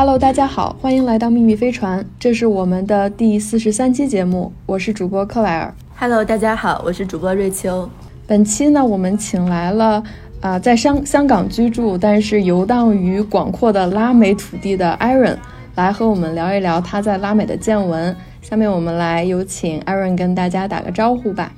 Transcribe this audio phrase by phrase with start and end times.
[0.00, 5.74] Hello，大家好，欢迎来到秘密飞船，这是我们的第四十三期节目，我是主播克莱尔。
[5.94, 7.86] Hello，大家好，我是主播瑞秋。
[8.26, 10.02] 本期呢，我们请来了
[10.40, 15.36] 啊，在香香港居住，但是游荡于广阔的拉美土地的 Aaron，
[15.74, 18.16] 来和我们聊一聊他在拉美的见闻。
[18.40, 21.52] 下面我们来有请 Aaron 跟大家打个招呼吧。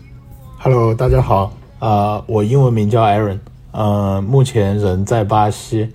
[0.59, 3.39] Hello，大家好，啊，我英文名叫 Aaron，
[3.71, 5.91] 呃，目前人在巴西，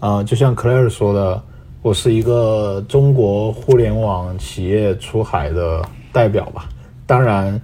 [0.00, 1.42] 呃，就像 Claire 说的。
[1.82, 6.68] 我是一个中国互联网企业出海的代表吧。
[7.06, 7.58] 当然，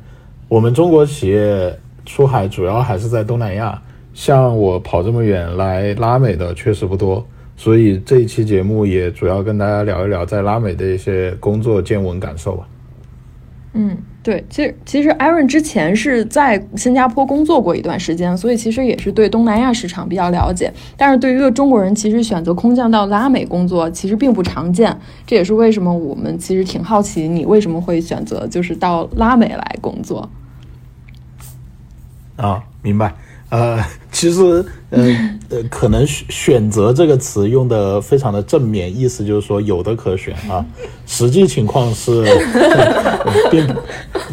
[0.48, 3.80] 我们中国企业出海主要还是在东南亚。
[4.14, 7.22] 像我跑这么远来拉美的确实不多，
[7.58, 12.66] 所以这一期节目也主要跟大家聊一聊在拉美的一些工作见闻感受吧。
[13.74, 13.98] 嗯。
[14.26, 20.68] 对，其实其实 Aaron 之前是在新加坡工作过一段时间，所以其实也是对东南亚市场比较了解。
[20.96, 30.28] 但是对于一个中国人，其实选择空降到拉美工作其实并不常见，这也是为什么我们其实挺好奇你为什么会选择就是到拉美来工作。
[32.34, 33.14] 啊，明白。
[33.48, 33.78] 呃，
[34.10, 40.66] 其实，嗯 呃，可能选选择这个词用的非常的正面，意思就是说有的可选啊。
[41.06, 42.24] 实际情况是，
[43.48, 43.64] 并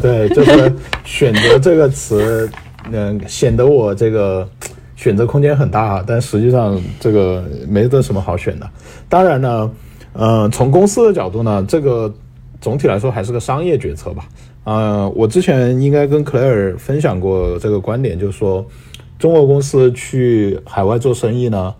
[0.02, 0.72] 对，就是
[1.04, 2.50] 选择这个词，
[2.90, 4.48] 嗯，显得我这个
[4.96, 6.04] 选择空间很大啊。
[6.04, 8.68] 但实际上这个没得什么好选的。
[9.08, 9.70] 当然呢，
[10.14, 12.12] 呃，从公司的角度呢，这个
[12.60, 14.24] 总体来说还是个商业决策吧。
[14.64, 18.66] 呃，我之前应该跟克莱尔分享过这个观点，就是说。
[19.24, 21.74] 中国公司去海外做生意呢，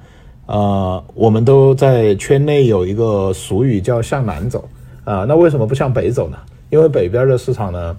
[0.47, 4.67] 呃，我们都在圈内有一个俗语叫向南走
[5.05, 5.27] 啊。
[5.29, 6.39] 那为什么不向北走呢？
[6.71, 7.97] 因为北边的市场呢，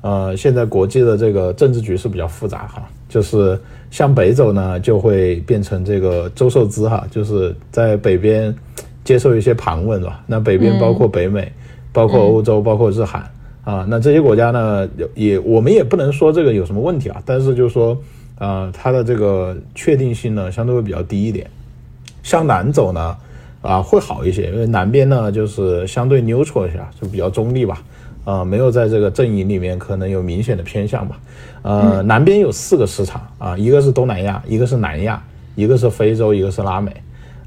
[0.00, 3.56] 呃，现在国际的这个政治局势比较复杂哈，就是
[3.92, 8.52] 向北走呢，就会变成这个周受资哈，就是在北边
[9.04, 10.20] 接受一些盘问吧。
[10.26, 11.52] 那北边包括北美，
[11.92, 13.22] 包括欧洲，包括日韩
[13.62, 13.86] 啊。
[13.88, 17.96] 那这些国家呢，也我们也不能说这个有什么问题啊，但是就是说。
[18.40, 21.48] 呃，它的这个确定性呢，相对会比较低一点。
[22.22, 23.16] 向南走呢，
[23.62, 27.82] 啊，会好一些，因为南边呢，就是相对 neutral 一下，就比较中立吧。
[28.24, 31.18] 啊，没有在这个阵营里面可能有明显的偏向吧。
[31.62, 35.22] 呃，南边有四个市场啊，一个是东南亚，一个是南亚，
[35.54, 36.94] 一个是非洲，一个是拉美。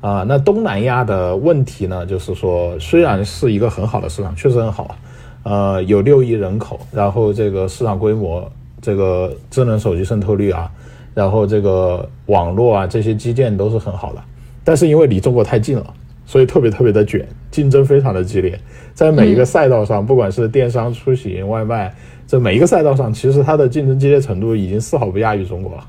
[0.02, 4.96] 啊，那东南亚的问题呢，就是说，虽然是一个很好的市场，确实很好，
[5.44, 8.52] 呃，有六亿人口，然后这个市场规模，
[8.82, 10.70] 这个智能手机渗透率啊。
[11.14, 14.22] 然后这个网络啊，这些基建都是很好的，
[14.64, 15.94] 但是因为离中国太近了，
[16.26, 18.60] 所以特别特别的卷，竞争非常的激烈，
[18.94, 21.94] 在每一个赛道上，不管是电商、出行、外卖，
[22.26, 25.84] 这每一个赛道上，其实它的竞争激烈程度已经丝毫不亚于中国了。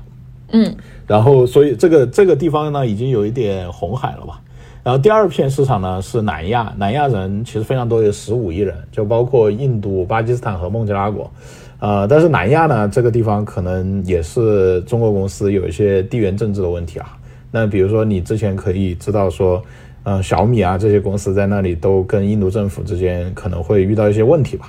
[0.51, 0.75] 嗯，
[1.07, 4.39] 然后所以这个这个地方呢，已经有一点红海了吧？
[4.83, 11.31] 然后第二片市场呢是南亚，南亚人其实非常多，有十五亿人，就包括印度、巴基斯坦和孟加拉国。
[11.85, 17.15] 呃，但是南亚呢，这个地方可能也是中国公司有一些地缘政治的问题啊。
[17.51, 19.61] 那比如说，你之前可以知道说，
[20.01, 24.67] 嗯，小米啊这些公司在那里都跟印度政府之间可能会遇到一些问题吧。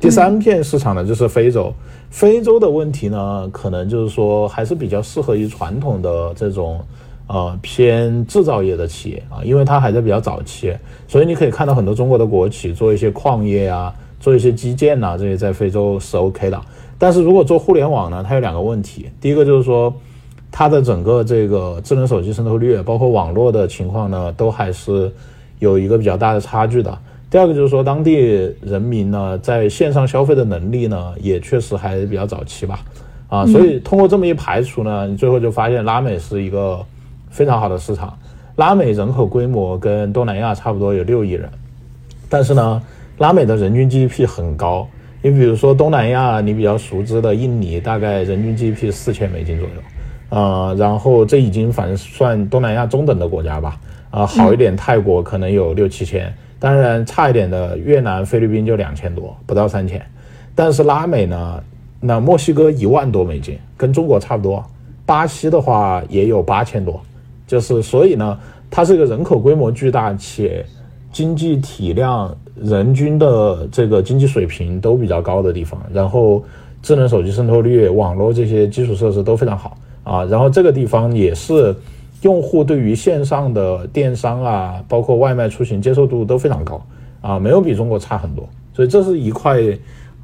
[0.00, 1.72] 第三片市场呢，就是非洲。
[2.10, 6.80] 非洲的问题呢，可能就是说还是比较适合于传统的这种
[7.28, 10.76] 呃偏制造业的企业啊，因为它还在比较早期，
[11.06, 13.94] 所以你可以看到很多中国的国企做一些矿业啊。
[14.20, 16.60] 做一些基建呐，这些在非洲是 OK 的。
[17.00, 19.08] 但是如果做互联网呢，它有两个问题。
[19.20, 19.94] 第一个就是说，
[20.50, 25.12] 它的整个这个智能手机渗透率，包括网络的情况呢，都还是
[25.60, 26.98] 有一个比较大的差距的。
[27.30, 28.16] 第二个就是说，当地
[28.60, 32.80] 人民呢，在线上消费的能力呢，也确实还比较早期吧。
[33.28, 36.84] 啊，所以通过这么一排除呢，你最后就发现拉美是一个
[37.30, 38.18] 非常好的市场。
[38.56, 41.48] 拉美人口规模跟东南亚差不多，有六亿人，
[42.28, 42.82] 但是呢。
[43.18, 44.86] 拉美的人均 GDP 很高，
[45.20, 49.74] 你比如说东南亚，你比较熟知的印尼，大概人均 GDP 四千美金左右，
[50.30, 53.80] 呃，然后这已经反正算东南亚中等的国家吧，
[54.10, 60.00] 啊，好一点泰国可能有六七千，当然差一点的越南、菲律宾就两千多，不到三千，
[60.54, 61.60] 但是拉美呢，
[61.98, 64.64] 那墨西哥一万多美金，跟中国差不多，
[65.04, 67.02] 巴西的话也有八千多，
[67.48, 68.38] 就是所以呢，
[68.70, 70.64] 它是一个人口规模巨大且
[71.10, 72.32] 经济体量。
[72.62, 76.42] 人均的这个经济水平都比较高的地方，然后
[76.82, 81.74] 智能手机渗透率、网络这些基础设施都非常好啊，然后这个地方也是
[82.22, 86.80] 用户对于线上的电商啊，包括外卖出行接受度都非常高
[87.20, 89.58] 啊，没有比中国差很多，所以这是一块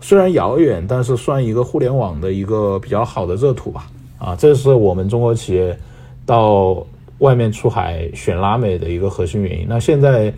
[0.01, 3.87] 虽然遥远，但是算一个互联网的一个比较好的热土吧
[4.19, 5.77] 啊，这是我们中国企业
[6.25, 6.85] 到
[7.19, 9.67] 外面出海选拉美的一个核心原因。
[9.69, 10.33] 那现在。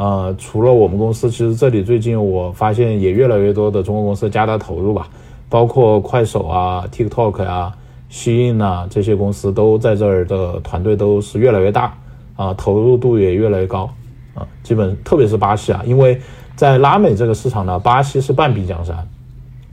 [0.00, 5.06] 呃，除了我们公司，其实这里最近我发现也越来越多的中国公司加大投入吧，
[5.50, 7.76] 包括快手啊、TikTok 啊、
[8.08, 11.94] 西印啊这些公司都在这儿的团队都是越来越大
[12.34, 13.90] 啊，投入度也越来越高
[14.34, 14.48] 啊。
[14.62, 16.18] 基本特别是巴西啊，因为
[16.56, 19.06] 在拉美这个市场呢，巴西是半壁江山，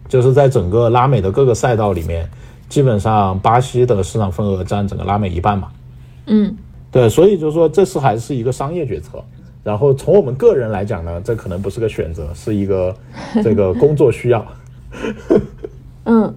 [0.09, 2.29] 就是在整个拉美的各个赛道里面，
[2.68, 5.69] 基本上巴西的市场份额占整个拉美一半嘛。
[6.25, 6.53] 嗯，
[6.91, 9.24] 对，所以就是说这次还是一个商业决策。
[9.68, 12.96] 然后从我们个人来讲呢，这可能不是个选择，是一个
[13.44, 14.46] 这个工作需要。
[16.06, 16.34] 嗯，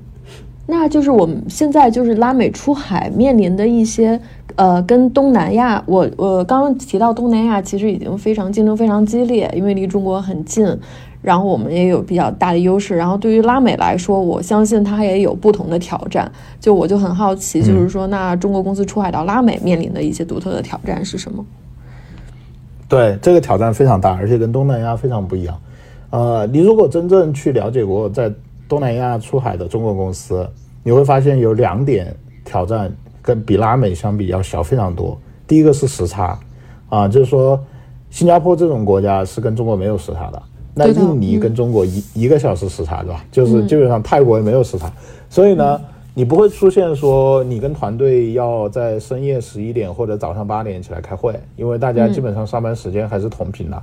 [0.67, 4.21] 那就是我们现在就是拉美出海面临的一些
[4.57, 10.67] 呃，跟东南亚，我我刚刚提到东南亚其实已经非常竞争非常激烈，因为离中国很近，
[11.23, 12.97] 然后我们也有比较大的优势。
[12.97, 16.29] 然后对于拉美来说，我相信它也有不同的挑战。
[16.59, 21.47] 就我就很好奇，就是说那中国公司出海到拉美面临的一些独特的挑战是什么？
[22.91, 25.57] 对这个挑战非常大，而且跟东南亚非常不一样。
[26.11, 28.31] 呃，你如果真正去了解过在
[28.69, 30.47] 东南亚出海的中国公司，
[30.83, 32.13] 你会发现有两点
[32.45, 32.93] 挑战
[33.23, 35.17] 跟比拉美相比要小非常多。
[35.47, 36.37] 第一个是时差，
[36.89, 37.59] 啊，就是说
[38.11, 40.43] 新加坡这种国家是跟中国没有时差的，
[40.75, 43.25] 那印尼跟中国一一个小时时差，对吧？
[43.31, 44.93] 就是基本上泰国也没有时差，
[45.29, 45.81] 所以呢。
[46.13, 53.83] 你不会出现说你跟团队要在深夜十一点或者早上八点起来开会，因为大家基本上上班时间还是同频的，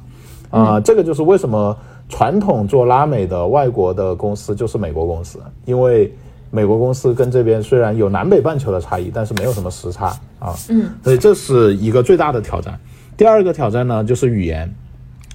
[0.49, 1.75] 啊，这个就是为什么
[2.09, 6.13] 传统做拉美的外国的公司就是美国公司，因为
[6.51, 10.07] 美国公司跟这边虽然有南北半球的差异，但是没有什么时差
[10.37, 12.77] 啊，嗯，所以这是一个最大的挑战。
[13.15, 14.69] 第二个挑战呢就是语言，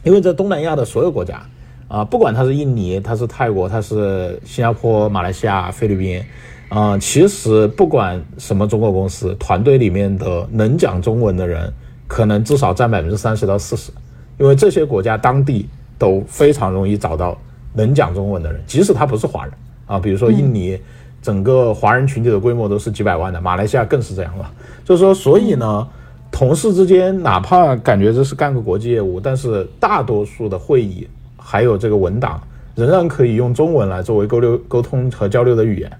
[0.04, 1.42] 因为在东南亚的所有国家
[1.88, 6.22] 啊，不管它是印尼、它是泰国、它是新加坡、马来西亚、菲律宾。
[6.72, 11.70] 啊，其实不管什么中国公司，团队里面的能讲中文的人，
[12.08, 13.92] 可能至少占百分之三十到四十，
[14.38, 17.36] 因为这些国家当地都非常容易找到
[17.74, 19.52] 能讲中文的人，即使他不是华人
[19.84, 19.98] 啊。
[19.98, 20.80] 比如说印尼，
[21.20, 24.50] 整个华人群体的规模都是几百万的，马来西亚更是这样了。
[24.82, 25.86] 就是说，所以呢，
[26.30, 32.40] 同事之间哪怕感觉这是干个国际业务，但是大多数的会议还有这个文档，
[32.74, 35.92] 仍然可以用中文来作为沟流沟通和交流的语言。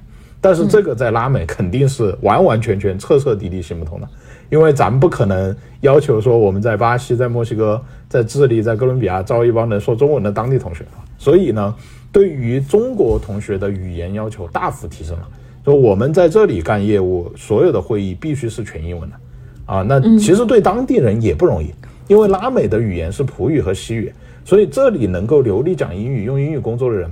[0.43, 4.09] 但是这个在拉美肯定是完完全全、彻彻底底行不通的，
[4.51, 10.99] 因为咱们不可能要求说我们在巴西、在墨西哥、在智利、在哥伦比亚招一帮能说中文的当地同学啊。
[11.17, 11.73] 所以呢，
[12.11, 15.29] 对于中国同学的语言要求大幅提升了。
[15.65, 19.17] 说我们在这里干业务，所有的会议必须是全英文的
[19.65, 19.83] 啊。
[19.83, 21.73] 那其实对当地人也不容易，
[22.09, 24.13] 因为拉美的语言是葡语和西语，
[24.45, 27.09] 所以这里能够流利讲英语、用英语工作的人，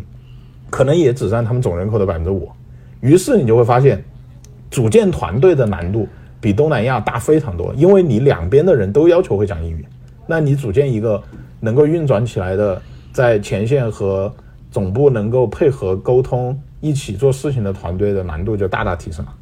[0.69, 2.49] 可能也只占他们总人口的百分之五。
[3.01, 4.05] 于是你就会发现，
[4.71, 6.07] 组建团队的难度
[6.39, 9.85] 比东南亚大非常多，因为你两边的人都要求会讲英语，
[10.27, 11.23] 那你组建一个
[11.61, 12.81] 能够运转起来的，
[13.11, 14.31] 在前线和
[14.71, 19.35] 总部能够配合沟通、一起做事情的团队的难度就大大提升了。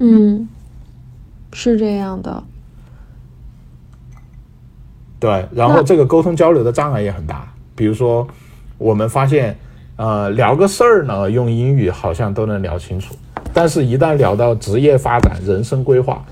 [0.00, 0.48] 嗯，
[1.52, 2.42] 是这样的。
[5.20, 8.26] 对，然后这个沟通交流的障碍也很大，比如说
[8.76, 9.56] 我们发现。
[9.98, 13.16] 呃，聊个事儿呢，用英语好像都能聊清楚，
[13.52, 16.24] 但是，一旦聊到职业发展、人生规划，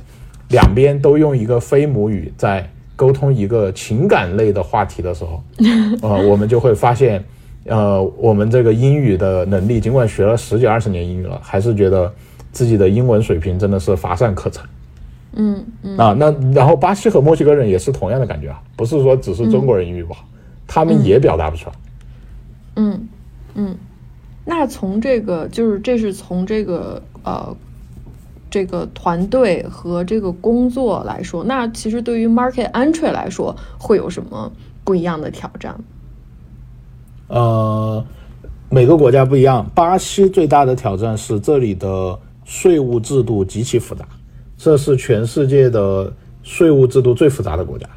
[0.51, 5.43] 两边都用一个非母语在沟通一个情感类的话题的时候，
[6.01, 7.25] 呃，我们就会发现，
[7.65, 12.13] 呃，我们这个英语的能力，尽管学了十几二十年英语了，还是觉得
[12.53, 14.65] 自己的英文水平真的是乏善可陈。
[15.33, 15.97] 嗯嗯。
[15.99, 20.25] 啊，那然后巴西和墨西哥人也是同样的感觉啊，不是说只是中国人英语不好，
[20.69, 21.73] 他们也表达不出来。
[22.77, 22.93] 嗯。
[22.93, 23.09] 嗯，
[24.45, 27.57] 那从这个就是这是从这个呃
[28.49, 34.53] 这个团队和这个工作来说，那其实对于 market entry 来说会有什么
[34.85, 35.75] 不一样的挑战？
[37.29, 38.05] 呃，
[38.69, 39.69] 每个国家不一样。
[39.75, 44.07] 巴西最大的挑战是这里的税务制度极其复杂，
[44.57, 46.13] 这是全世界的
[46.45, 47.89] 税务制度最复杂的国家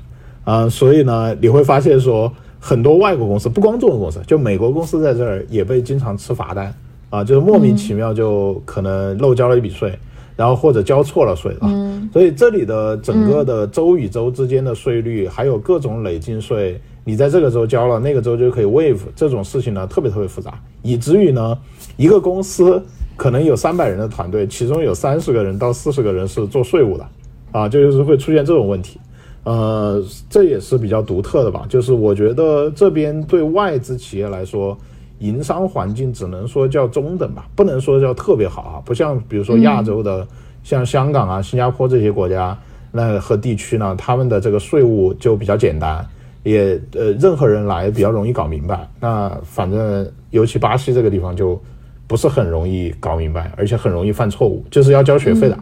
[0.45, 2.33] 啊，所以呢，你会发现说。
[2.59, 6.73] 很多外国公司，不光中国公司，就美国公司在这儿也被经常吃罚单
[7.09, 9.97] 啊，就是莫名其妙就可能漏交了一笔税，
[10.35, 11.69] 然后或者交错了税啊。
[12.11, 21.57] 所以这里的整个的州与州之间的税率，还有各种累进税，你在这个州交了，那个州就可以 waive 这种事情呢，特别特别复杂，以至于呢，
[21.95, 22.83] 一个公司
[23.15, 27.07] 可能有三百人的团队，其中有三十个人到四十个人是做税务的
[27.51, 28.99] 啊，这就是会出现这种问题。
[29.43, 31.65] 呃，这也是比较独特的吧。
[31.69, 34.77] 就是我觉得这边对外资企业来说，
[35.19, 38.75] 营商环境只能说叫中等吧，不能说叫特别好啊。
[38.85, 40.27] 不像比如说亚洲的，
[40.63, 42.57] 像香港啊、新加坡这些国家，
[42.91, 46.05] 那和地区呢，他们的这个税务就比较简单，
[46.43, 48.87] 也呃任何人来比较容易搞明白。
[48.99, 51.59] 那反正尤其巴西这个地方就
[52.07, 55.57] 不是很容易搞明白，而且很容易犯错误，就是要交学费的。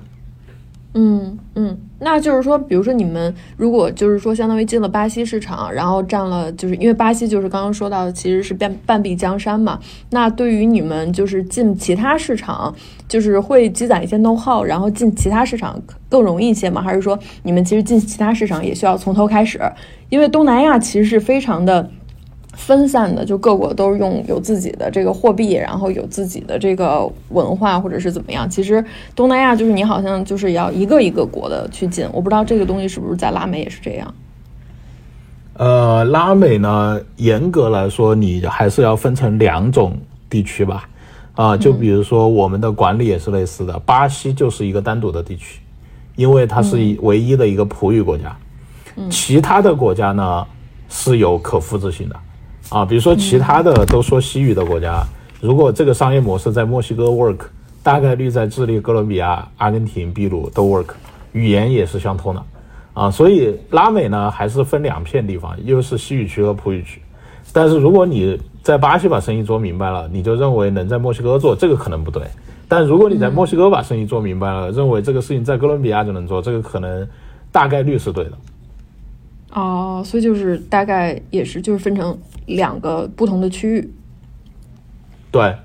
[0.94, 9.80] 嗯嗯，那就是说，比如说你们如果就是说相当于进了巴西市场，然后占了，就是因为巴西就是刚刚说到的，其实是半半壁江山嘛。
[10.12, 12.74] 那对于你们就是进其他市场，
[13.08, 16.82] 就是会积攒一些 know how，然后进其他市场更容易一些吗？
[16.82, 19.60] 还是说你们其实进其他市场也需要从头开始？
[20.10, 21.90] 因为东南亚其实是非常的。
[22.58, 28.50] 分散的，就各国都是用有自己的这个货币，然后有自己的这个文化，或者是怎么样。
[28.50, 28.84] 其实
[29.16, 34.14] 东南亚就是你好像就是要一个一个国的去进，我不知道这个东西是不是在拉美也是这样。
[35.54, 39.98] 呃，拉美呢，严格来说，你还是要分成两种
[40.30, 40.90] 地区吧。
[41.36, 45.62] 啊，就比如说我们的管理也是类似的，巴西就是一个单独的地区，
[46.16, 48.36] 因为它是唯一的一个葡语国家。
[49.12, 50.46] 其他的国家呢
[50.90, 52.16] 是有可复制性的。
[52.70, 55.02] 啊，比如说其他的都说西语的国家，
[55.40, 57.38] 如果这个商业模式在墨西哥 work，
[57.82, 60.90] 大概率在智利、哥伦比亚、阿根廷、秘鲁都 work，
[61.32, 62.44] 语言也是相通的，
[62.94, 67.02] 啊，所以拉美呢还是分两片地方，又是西语区和葡语区。
[67.54, 72.22] 但是如果你在巴西把生意做明白了，你就认为能在墨西哥做，这个可能不对。
[72.68, 77.08] 但如果你在墨西哥把生意做明白了，认为这个事情在哥伦比亚就能做，这个可能
[77.50, 78.34] 大概率是对的。
[79.54, 83.94] 哦，所以就是大概也是就是分成两个不同的区域。
[85.32, 85.56] 对，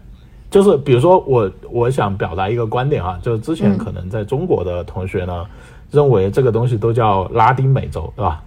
[0.51, 5.45] 就是比如说我我想表达一个观点啊，就是之前可能在中国的同学呢
[5.91, 8.43] 认为这个东西都叫拉丁美洲，对吧？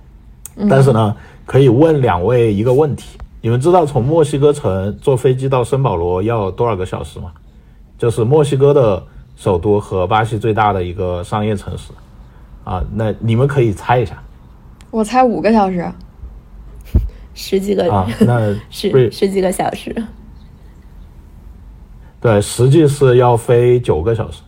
[0.69, 1.15] 但是呢，
[1.45, 7.31] 可以问两位一个问题：你们知道从墨西哥城坐飞机到圣保罗要多少个小时吗？
[7.97, 9.03] 就是墨西哥的
[9.35, 11.91] 首都和巴西最大的一个商业城市
[12.63, 14.21] 啊，那你们可以猜一下。
[14.95, 15.85] 我猜五个小时，
[17.35, 19.93] 十几个啊，那 十十几个小时，
[22.21, 24.41] 对，实际是要飞九个小时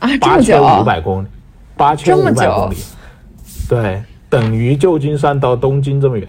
[0.00, 1.28] 啊，八千五百公里，
[1.76, 2.76] 八千五百公里，
[3.68, 6.28] 对，等于旧金山到东京这么远。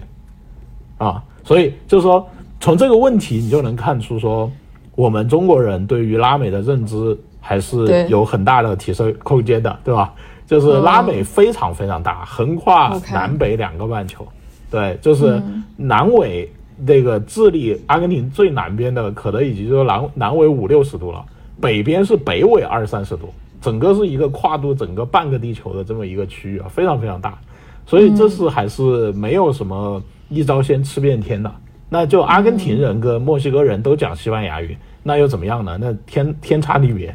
[0.98, 2.24] 啊，所以就是说，
[2.60, 4.48] 从这个问题你就能看出，说
[4.94, 10.14] 我们中国人对于拉美的认知还是有很大的提升空间的，对吧？
[10.46, 14.26] 就是拉美非常非常大，横跨南北两个半球，
[14.70, 15.42] 对，就是
[15.76, 21.24] 南纬那个智利、阿根廷最南边的，可能已经就是南南纬五六十度了，
[21.60, 27.38] 北边是北纬二三十度，整个是一个跨度整个半个地球的这么一个区域啊，非常非常大，
[27.86, 31.50] 所以这是还是没有什么一招鲜吃遍天的。
[31.88, 35.78] 那就阿根廷人跟墨西哥人都讲西班牙语，那又怎么样呢？
[35.80, 37.14] 那天天差地别。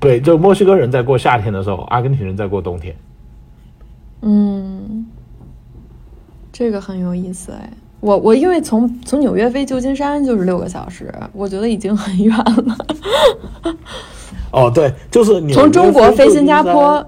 [0.00, 2.96] 对，就墨西哥人在过夏天的时候，阿根廷人在过冬天。
[4.22, 5.06] 嗯，
[6.50, 7.70] 这个很有意思哎。
[8.00, 12.76] 我我因为从从纽约飞旧金山就是六个小时，我觉得已经很远了。
[14.50, 17.06] 哦，对，就是从中国飞新加坡，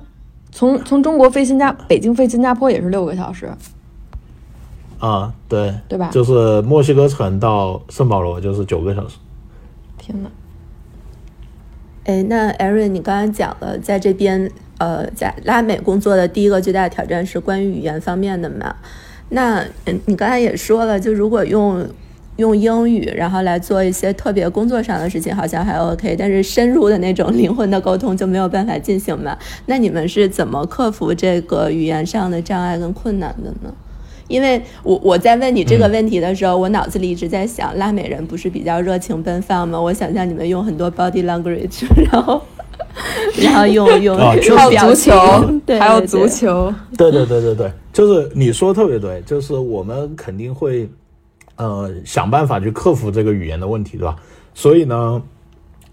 [0.51, 3.51] 从从中国飞新加北京飞新加坡也是六个小时。
[4.99, 6.11] 啊，对，对吧？
[6.13, 9.17] 就是墨西哥城到圣保罗就是九个小时。
[9.97, 10.29] 天哪！
[12.05, 18.75] 哎，那 Aaron，你刚刚讲了，在这边，呃，在拉美工作的第一个最大的挑战是关于语言方面的嘛？
[19.29, 21.87] 那，嗯，你刚才也说了，就如果用
[22.37, 29.39] 用英语，然后来做一些特别工作上的事情，好像还 OK，但是深入的那种灵魂的沟通就没有办法进行嘛？
[29.67, 33.73] 那你们是怎么克服这个语言上的障碍跟困难的呢？
[34.33, 39.79] 因为我我在问你这个问题的时候，我脑子里一直在想，拉美人不是比较热情奔放吗？
[39.79, 42.41] 我想象你们用很多 body language， 然后
[43.37, 44.41] 然后用用 还有
[44.81, 50.89] 足球，对还有足球，对对对对对，就是你说特别对，就是我们肯定会
[51.57, 54.17] 呃想办法去克服这个语言的问题，对吧？
[54.55, 55.23] 所以呢，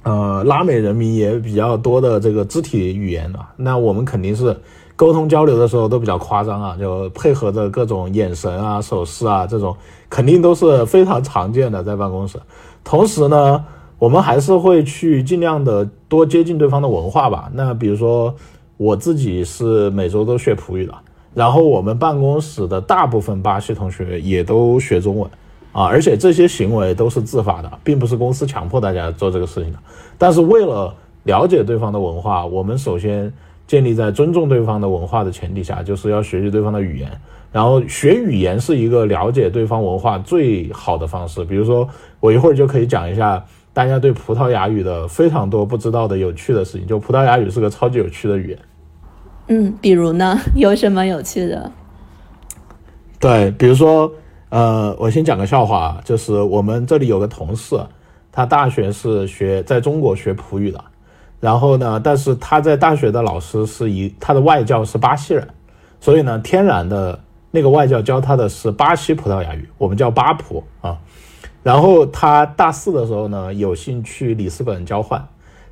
[0.03, 4.55] 呃，拉美人民也比较多的这个肢体语言啊，那我们肯定是。
[5.00, 9.74] 沟通交流的时候都比较夸张啊，就配合着各种眼神啊、手势啊，这种
[10.10, 12.38] 肯定都是非常常见的在办公室。
[12.84, 13.63] 同时呢，
[13.98, 17.50] 我们还是会去尽量的多接近对方的文化吧。
[17.53, 18.36] 那比如说
[18.75, 20.94] 我自己是每周都学葡语的，
[21.34, 25.32] 然后我们办公室的大部分巴西同学也都学中文
[25.72, 29.79] 啊，而且这些行为都是自发的，并不是公司强迫大家做这个事情的。
[30.18, 33.32] 但是为了了解对方的文化，我们首先。
[33.69, 37.07] 建立在尊重对方的文化的前提下，就是要学习对方的语言。
[37.51, 41.45] 然后学语言是一个了解对方文化最好的方式。
[41.45, 41.88] 比如说，
[42.19, 46.88] 我一会儿就可以讲一下大家对葡萄牙语的非常多不知道的有趣的事情。
[46.88, 48.59] 就葡萄牙语是个超级有趣的语言。
[49.49, 51.71] 嗯，比如呢， 有什么有趣的？
[53.19, 54.11] 对，比如说，
[54.49, 57.79] 呃，我先讲个笑话，就是我们这里有个同事，
[58.31, 60.83] 他大学是学在中国学葡语的，
[61.39, 65.48] 然后呢，但是他在大学的老师是以他的外教是巴西人，
[66.00, 67.19] 所以呢，天然的
[67.51, 70.98] 那个外教教他的是巴西葡萄牙语，我们叫巴普啊。
[71.63, 75.27] 然后他大四的时候呢，有幸去里斯本交换，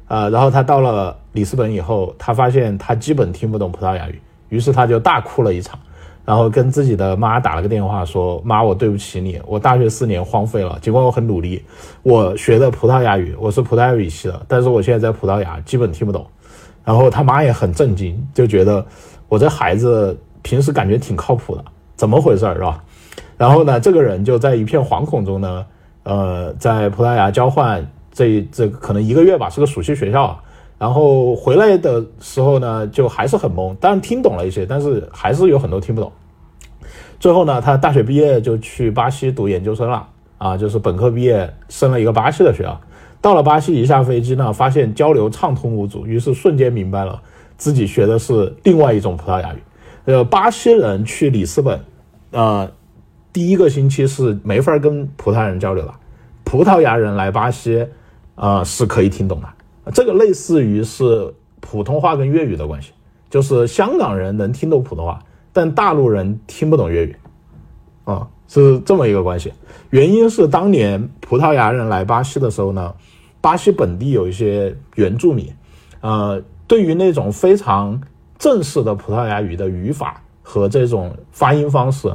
[0.07, 5.79] 啊，然后他到了里斯本以后，他发现他基本听不懂葡萄牙语，于是他就大哭了一场。
[6.27, 10.77] 然后跟自己的妈打了个电话，说：“妈，我对不起你，我大学四年荒废了。
[10.81, 11.63] 尽管我很努力，
[12.03, 16.27] 我学的葡萄牙语，我是葡萄牙语系的，但是我现在在葡萄牙基本听不懂。”
[16.83, 18.85] 然后他妈也很震惊，就觉得
[19.29, 21.63] 我这孩子平时感觉挺靠谱的，
[21.95, 22.83] 怎么回事儿是吧？
[23.37, 25.65] 然后呢，这个人就在一片惶恐中呢，
[26.03, 30.37] 呃，在葡萄牙交换这这可能一个月吧，是个暑期学校。
[30.79, 36.11] 然后回来的时候呢，就还是很懵，当然听懂了一些，但是还是有很多听不懂。
[37.19, 40.07] 最后呢，他大学毕业就去巴西读研究生了
[40.37, 42.79] 啊，就是本科毕业升了一个巴西的学校。
[43.19, 47.23] 到了巴西一下飞机呢，发现交流畅通无阻，于是瞬间明白了
[47.57, 49.57] 自己学的是另外一种葡萄牙语。
[50.05, 51.81] 呃，巴西人去里斯本，
[52.29, 52.69] 呃，
[53.33, 55.93] 第一个星期是没法跟葡萄牙人交流的，
[56.43, 57.87] 葡萄牙人来巴西，
[58.35, 59.47] 呃，是可以听懂的。
[59.93, 62.91] 这个类似于是普通话跟粤语的关系，
[63.29, 65.19] 就是香港人能听懂普通话，
[65.53, 67.15] 但大陆人听不懂粤语，
[68.05, 69.51] 啊，是这么一个关系。
[69.89, 72.93] 原因是当年葡萄牙人来巴西的时候呢，
[73.41, 75.53] 巴西本地有一些原住民，
[76.01, 77.99] 呃，对于那种非常
[78.37, 82.13] 正式的葡萄牙语的语法和这种发音方式，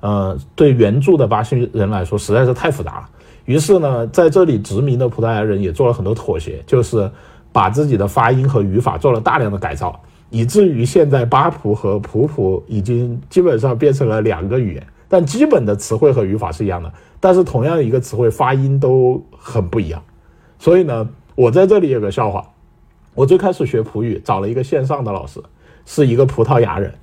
[0.00, 3.10] 呃，对原住的巴西人来说实在是太复杂了。
[3.44, 7.10] 于是呢，在这里殖民的葡萄牙人也做了很多妥协，就是
[7.52, 20.02] 把自己的发音和语法做了大量的改造，以至于现在巴普和普普已经基本上变成了两个语言，但基本的词汇和语法是一样的，但是同样一个词汇发音都很不一样。
[20.58, 22.44] 所以呢，我在这里有个笑话，
[23.14, 25.38] 我最开始学普语找了一个线上的老师，
[25.84, 26.94] 是一个葡萄牙人。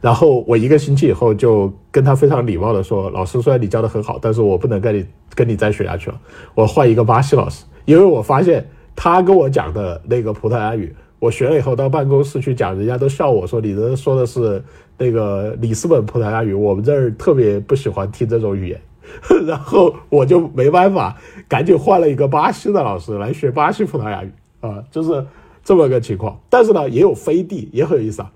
[0.00, 6.18] 然后我一个星期以后就跟他非常礼貌的说：“老师，虽然你教的很好，但是我不能跟你跟你再学下去了，
[6.54, 7.66] 我换一个巴西老师。
[7.84, 14.64] 因为我发现他跟我讲的那个葡萄牙语，我学了以后到办公室去讲，人家都笑我说你这说的是
[14.96, 18.80] 那个里斯本葡萄牙语，我们这儿特别不喜欢听这种语言。
[19.46, 21.14] 然后我就没办法，
[21.46, 25.26] 赶紧换了一个巴西的老师来学巴西葡萄牙语啊， 就是
[25.62, 26.40] 这么个情况。
[26.48, 28.30] 但是呢，也有飞地，也很有意思啊，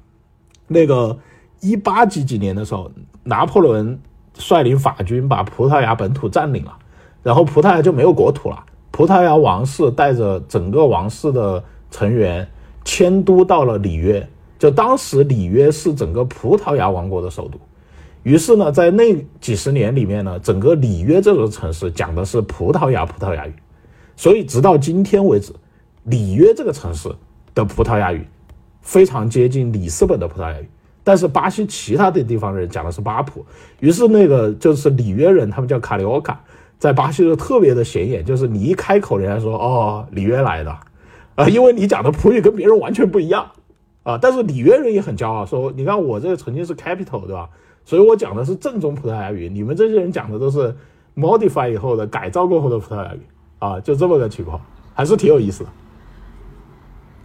[0.69, 1.17] 那个。”
[1.61, 2.91] 一八几几年的时候，
[3.23, 3.99] 拿破仑
[4.35, 6.77] 率领法军把葡萄牙本土占领了，
[7.23, 8.65] 然后葡萄牙就没有国土了。
[8.91, 12.49] 葡萄牙王室带着整个王室的成员
[12.85, 17.59] 迁都到了里约，就当时里约是整个葡萄牙王国的首都。
[18.23, 23.55] 于是呢，在那几十年里面呢，整个里约这座城市讲的是葡萄牙葡萄牙语，
[24.17, 25.53] 所以直到今天为止，
[26.05, 27.15] 里约这个城市
[27.55, 28.27] 的葡萄牙语
[28.81, 30.69] 非常接近里斯本的葡萄牙语。
[31.05, 33.45] 但是巴西其他的地方人讲的是巴普，
[33.79, 36.41] 于是那个就是里约人，他们叫卡里奥卡，
[36.79, 40.75] 在巴西就特别的显眼，就是你一开口，人家说哦，里约来的，
[41.35, 43.47] 啊，因为你讲的葡语跟别人完全不一样，
[44.03, 47.49] 啊，但是里约人也很骄傲，说你看我这个曾经是 capital，对吧？
[47.85, 50.75] 所以我讲的是正宗葡萄牙语，你们这些人讲的都是
[51.15, 53.21] modify 以后的改造过后的葡萄牙语，
[53.59, 54.59] 啊，就这么个情况，
[54.95, 55.71] 还是挺有意思的。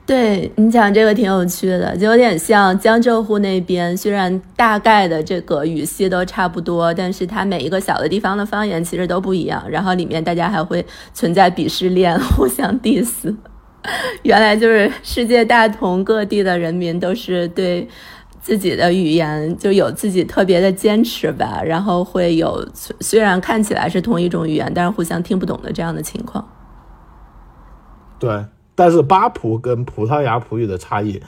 [0.10, 9.64] 对你讲这个挺有趣的，就有点像江浙沪那边，虽然大概的这个语系都差不多，但是它每一个小的地方的方言其实都不一样。
[9.70, 13.32] 然后里面大家还会存在鄙视链，互相 diss。
[14.24, 17.88] 原来就是世界大同，各地的人民都是对
[18.42, 21.62] 自己的语言就有自己特别的坚持吧。
[21.64, 22.68] 然后会有
[23.00, 26.50] 虽然看起来是同一种语言，但是互相听不懂的这样的情况。
[28.18, 28.44] 对。
[28.80, 31.22] 但是巴普跟葡萄牙葡语的差异，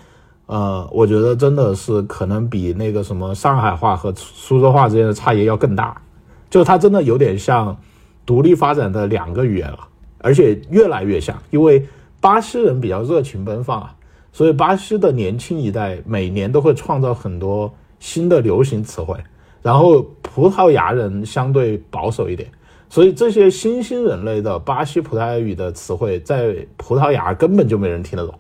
[0.45, 6.01] 呃，我觉得真的是可能比那个什么上海话和苏州话之间的差异要更大，
[6.49, 7.77] 就它真的有点像
[8.25, 9.79] 独立发展的两个语言了，
[10.19, 11.85] 而且越来越像，因为
[12.21, 13.93] 巴西人比较热情奔放啊，
[14.31, 19.17] 所以巴西的年轻一代每年都会创造很多新的流行词汇，
[19.61, 22.49] 然后葡萄牙人相对保守一点。
[22.91, 28.35] 所以这些新兴人类的巴西葡萄牙语的词汇，在葡萄牙根本就没人听得懂。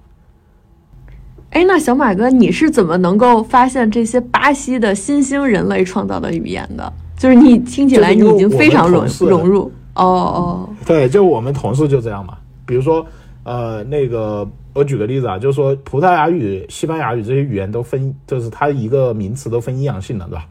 [1.51, 6.91] 哎，那小马哥，你是怎么能够发现这些巴西的新兴人类创造的语言的？
[7.17, 9.71] 就是你听起来你已经非常融融入。
[9.95, 12.37] 哦哦，对，就我们同事就这样嘛。
[12.65, 13.05] 比如说，
[13.43, 20.45] 呃，那个我举个例子啊，就是说葡萄牙语、西班牙语这些语言都分，就是它一个名词都分阴阳性的，对吧？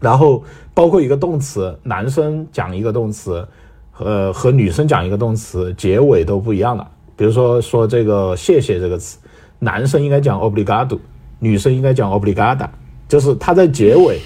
[0.00, 0.42] 然后
[0.74, 3.46] 包括一个动词，男生讲一个动词，
[3.98, 6.86] 呃，和女生讲一个动词，结尾都不一样的。
[7.16, 9.18] 比如说说这个谢谢这个词，
[9.58, 10.98] 男生应该讲 obrigado，
[11.40, 12.68] 女生应该讲 obrigada，
[13.08, 14.20] 就是它在结尾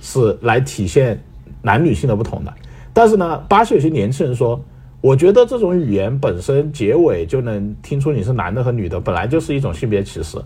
[0.00, 1.20] 是来体现
[1.60, 2.54] 男女性的不同的。
[2.92, 4.60] 但是呢，巴西有些年轻人说，
[5.00, 10.38] 我觉得这种语言本身结尾就能听出你是男的和女的，本来就是一种性别歧视。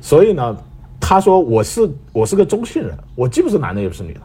[0.00, 0.56] 所以呢，
[1.00, 4.20] 他说我是我是个中性人，我既不是男的也不是女的，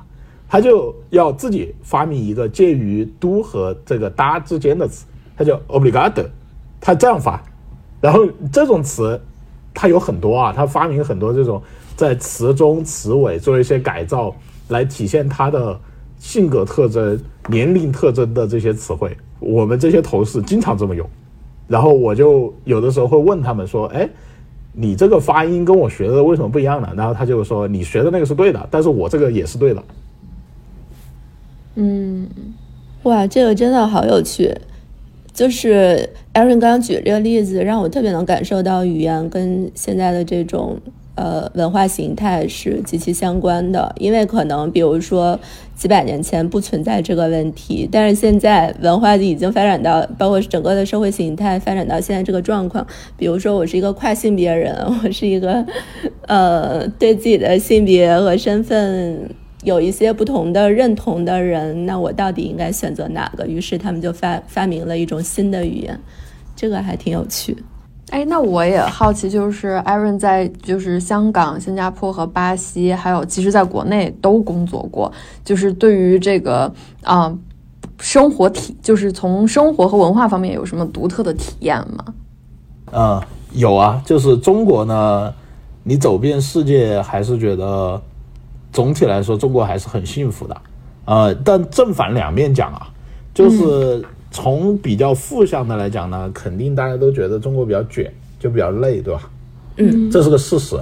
[0.48, 5.06] 他就要自己发明一个介于 do 和这个搭之间的词，
[5.38, 6.26] 他叫 obligado，。
[6.82, 7.44] 他这样发，
[8.00, 9.20] 然后这种词，
[9.74, 11.62] 他有很多啊，他发明很多这种
[11.98, 14.34] 在词中词尾做一些改造，
[14.70, 15.78] 来体现他的
[16.20, 19.14] 性格特征、年龄特征的这些词汇。
[19.42, 21.06] 我们这些同事经常这么用，
[21.68, 24.10] 然后我就有的时候会问他们说：“哎，
[24.74, 29.84] 你这个发音跟我学的为什么不一样呢？”然后他就说：“你学的那个是对的，但是我这个也是对的。”
[31.76, 32.28] 嗯，
[33.04, 34.54] 哇，这个真的好有趣。
[35.32, 40.78] 就是 Aaron 刚刚举这个例子，让我特别能感受到语言跟现在的这种
[41.20, 43.94] 呃文化形态是极其相关的。
[44.00, 45.38] 因为可能比如说
[45.76, 52.86] 几百年前不存在这个问题，但是现在文化已经发展到，包括整个的社会形态发展到现在这个状况。
[53.18, 55.66] 比如说我是一个跨性别人，我是一个
[56.28, 59.30] 呃对自己的性别和身份。
[59.66, 63.46] 有一些不同的认同的人，那我到底应该选择哪个？
[63.46, 66.00] 于是他们就发发明了一种新的语言，
[66.56, 67.58] 这个还挺有趣。
[68.10, 75.12] 哎，那我也好奇，就是 Aaron 在就是香港、新加坡和巴西，还有其实在国内都工作过，
[75.44, 76.72] 就是对于这个
[77.04, 77.34] 啊
[78.00, 82.06] 生活体，就是从生活和文化方面有什么独特的体验吗？
[82.92, 83.22] 嗯，
[83.54, 85.34] 有啊，就是中国呢，
[85.84, 88.02] 你走遍世界还是觉得。
[88.72, 90.56] 总体来说，中国还是很幸福的，
[91.06, 92.88] 呃，但正反两面讲啊，
[93.34, 99.30] 就是从比较负向的来讲呢，肯定大家都觉得中国比较卷，就比较累，对吧？
[99.78, 100.76] 嗯，这是个事实，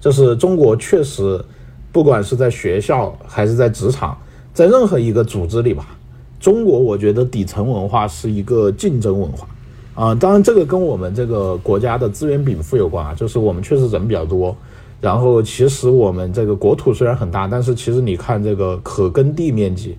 [0.00, 1.42] 就是中国确实，
[1.90, 4.16] 不管是在学校还是在职场，
[4.52, 5.86] 在任何一个组织里吧，
[6.38, 9.48] 中国我觉得底层文化是一个竞争文化，
[9.94, 14.56] 啊，当然这个跟我们这个国家的资源禀赋有关啊，就是我们确实人比较多。
[15.00, 19.98] 然后，其实我们这个国土虽然很大，但是其实你看这个可耕地面积，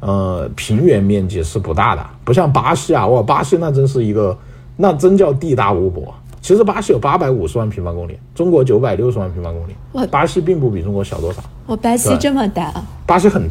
[0.00, 4.36] 呃，平原面积是不大的，不像巴西啊，哇，巴西那真是一个，
[4.76, 6.14] 那真叫地大物博。
[6.40, 11.42] 其实巴西有八百五十万平方公里，中国九百六十万平方公里，哇，巴西并不比中国小多少。
[11.68, 12.72] 哇，巴西这么大？
[13.06, 13.48] 巴西很，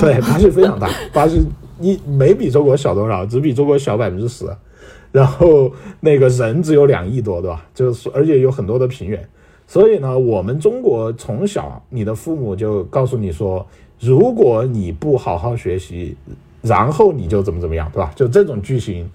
[0.00, 1.44] 对，巴西非常大，巴西
[1.80, 4.46] 一没比中国小多少，只比中国小百分之十。
[5.12, 7.64] 然后那个人只有两亿多，对吧？
[7.74, 9.26] 就是而且有很多的平原。
[9.66, 13.66] 所以呢，我们中国从小，你的父母就告诉你说，
[13.98, 16.16] 如果你不好好学习，
[16.66, 18.12] 然后你就怎么怎么样，对吧？
[18.14, 19.08] 就这种句型，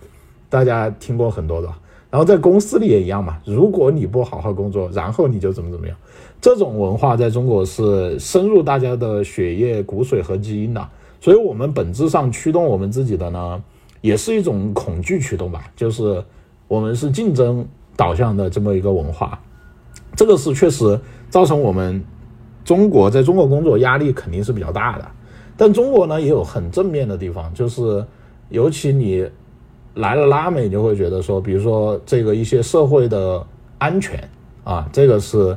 [0.50, 1.68] 大家听过很多的。
[2.10, 5.96] 然后在公司里也一样嘛，如果你不好好工作，然后你就怎么怎么样。
[6.42, 10.86] 这种文化在中国是深入大家的血液、骨髓和基因的。
[11.22, 13.64] 所以，我们本质上驱动我们自己的呢，
[14.02, 16.22] 也是一种恐惧驱动吧，就是
[16.68, 19.40] 我们是竞争导向的这么一个文化。
[20.16, 22.04] 这个是确实造成我们
[22.66, 25.08] 中国在中国工作压力肯定是比较大的，
[25.58, 28.04] 但中国呢也有很正面的地方，就是
[28.50, 29.28] 尤其你
[29.96, 33.46] 来了拉美，你就会觉得说，比如说这个一些社会的
[33.78, 34.20] 安全
[34.64, 35.56] 啊，这个是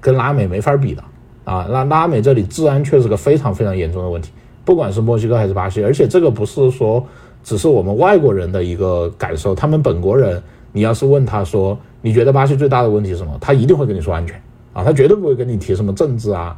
[0.00, 1.02] 跟拉美没法比的
[1.44, 1.66] 啊。
[1.70, 4.30] 那拉美这里治安确实个非常非常严重的问题，
[4.64, 7.04] 不管是墨西哥还是巴西，而且这个不是说
[7.42, 11.78] 只是我们外国人的一个感受，他们本国人，你要是问他说。
[12.02, 13.36] 你觉得巴西最大的问题是什么？
[13.40, 14.40] 他一定会跟你说安全
[14.72, 16.56] 啊，他绝对不会跟你提什么政治啊、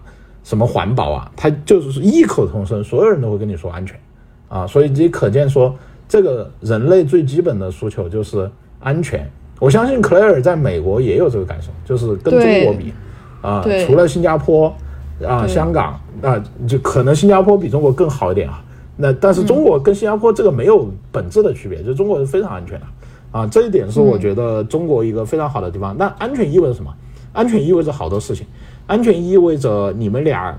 [0.48, 4.00] 什么环保啊，他就是异口同声，所有人都会跟你说安全
[4.48, 4.66] 啊。
[4.66, 5.76] 所以你可见说，
[6.08, 9.30] 这个人类最基本的诉求就是安全。
[9.60, 12.94] 我相信克莱尔在美国也有这个感受，就是跟中国比
[13.42, 14.74] 啊，除了新加坡
[15.22, 18.64] 啊、香港啊，就可能新加坡比中国更好一点啊。
[18.96, 22.86] 那但是中国跟新加坡这个没有本质的区别，就中国是非常安全的。
[23.32, 25.94] 啊，这一点是我觉得中国一个非常好的地方。
[25.98, 26.90] 那安全意味着什么？
[27.34, 28.46] 安全意味着好多事情。
[28.88, 30.58] 安全意味着你们俩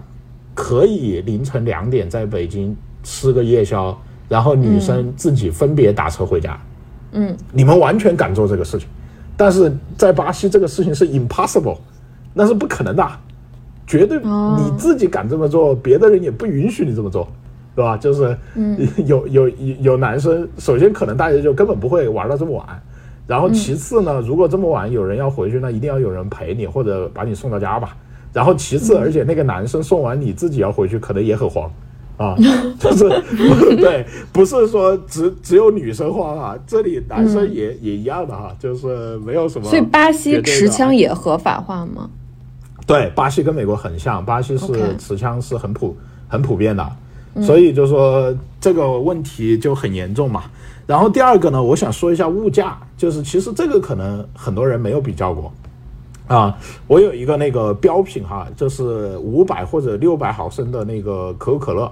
[0.53, 6.57] 可以凌晨两点在北京吃个夜宵，然后女生自己分别打车回家。
[7.11, 8.87] 嗯，你们完全敢做这个事情，
[9.35, 11.77] 但是在巴西这个事情是 impossible，
[12.33, 13.05] 那是不可能的，
[13.85, 17.27] 绝对你自己敢这么做，别的人也不允许你这么做。
[17.75, 17.95] 对吧？
[17.95, 18.35] 就是，
[19.05, 22.65] 有有有有男生，首先可能大家就根本不会玩到这么晚，
[23.25, 27.95] 然后其次呢，如果这么晚有人要回去，那一定要有人陪你或者把你送到家吧。
[28.33, 31.69] 然后其次，而且那个男生送完你自己要回去，可能也很慌。
[32.17, 32.35] 啊，
[32.77, 33.07] 就是
[33.77, 39.65] 对，不是说只只有女生慌啊，这里男生也也一样的哈，就是没有什么。
[39.69, 42.09] 所以巴西持枪也合法化吗？
[42.85, 45.95] 对，巴西跟美国很像，巴西是持枪是很普
[46.27, 46.85] 很普遍的，
[47.41, 50.43] 所以就说这个问题就很严重嘛。
[50.85, 55.49] 然后第二个呢，我想说一下物价，就是其实这个可能很多人没有比较过
[56.29, 56.57] 啊。
[56.87, 61.91] 我有一个那个标品哈，就是五百或者六百毫升的那个可口可乐。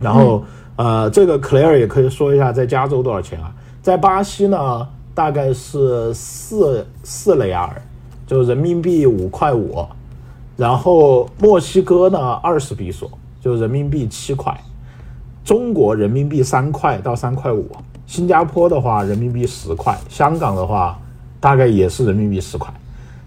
[0.00, 0.42] 然后，
[0.74, 3.54] 呃，这个 Claire 也可以说一下，在加州多少钱啊？
[3.80, 7.80] 在巴西呢，大概是四四雷亚尔，
[8.26, 9.86] 就人民币五块五。
[10.56, 13.10] 然后墨西哥呢，二十比索，
[13.40, 14.56] 就人民币七块。
[15.44, 17.68] 中国人民币三块到三块五。
[18.06, 19.96] 新加坡的话，人民币十块。
[20.08, 20.98] 香港的话，
[21.40, 22.72] 大概也是人民币十块。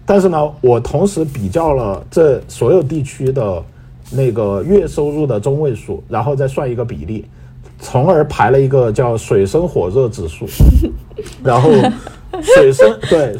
[0.06, 3.62] 但是呢，我同时比较了这所有地区的。
[4.08, 7.24] 那个月收入的中位数，然后再算一个比例，
[7.80, 10.46] 从而排了一个叫水深火热指数。
[11.42, 11.68] 然后
[12.40, 13.36] 水深对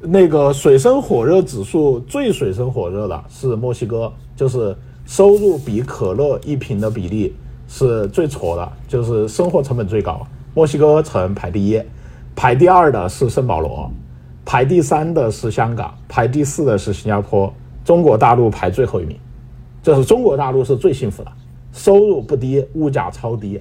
[0.00, 7.34] 那个水深火热指数最水深火热的是墨西哥，就是收入比可乐一瓶的比例
[7.66, 10.24] 是最挫的，就是生活成本最高。
[10.54, 11.82] 墨西哥城排第一，
[12.36, 13.90] 排第二的是圣保罗，
[14.46, 17.52] 排第三的是香港，排第四的是新加坡，
[17.84, 19.18] 中国大陆排最后一名。
[19.82, 21.32] 这是中国大陆是最幸福的，
[21.72, 23.60] 收入不低，物价超低，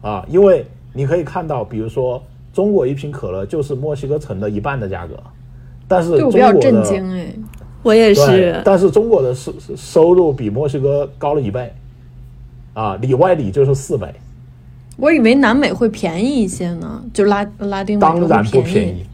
[0.00, 5.14] 啊，因为你可以看到，比如说中国一瓶可乐就是墨西哥城的一半的价格，
[5.88, 7.34] 但是中国的震惊哎，
[7.82, 11.72] 我也是，但是中国的收收入比墨西哥高了一倍，
[12.74, 14.06] 啊，里外里就是四倍。
[14.96, 19.06] 我以为南美会便宜一些呢，就拉拉丁美当然不便宜，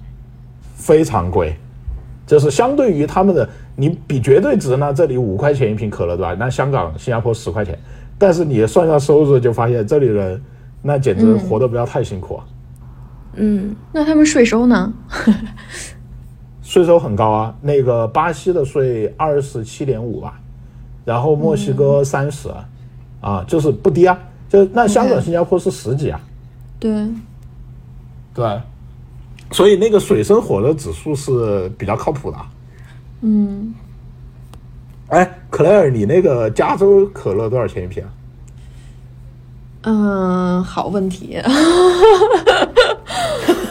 [0.78, 1.54] 非常贵，
[2.24, 3.46] 就是相对于他们的。
[3.80, 4.92] 你比绝对值呢？
[4.92, 6.34] 这里五块钱一瓶可乐，对吧？
[6.36, 7.78] 那香港、新加坡十块钱，
[8.18, 10.42] 但是你算上收入，就发现这里人
[10.82, 12.44] 那简直活得不要太辛苦啊。
[13.34, 14.92] 嗯，那他们税收呢？
[16.60, 20.40] 税收很高啊，那个巴西的税二十七点五吧，
[21.04, 22.48] 然后墨西哥三十，
[23.20, 24.18] 啊，就是不低啊。
[24.48, 26.20] 就那香港、新加坡是十几啊。
[26.80, 26.90] 对，
[28.34, 28.60] 对，
[29.50, 32.36] 所以那个水深火热指数是比较靠谱的。
[33.22, 33.74] 嗯，
[35.08, 38.08] 哎，克莱尔，你那个加州可乐多少钱一瓶啊？
[39.82, 41.38] 嗯，好问题。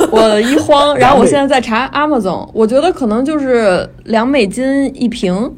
[0.10, 5.54] 我一慌，然后我现在在查 Amazon，我觉得可能就是两美金一瓶。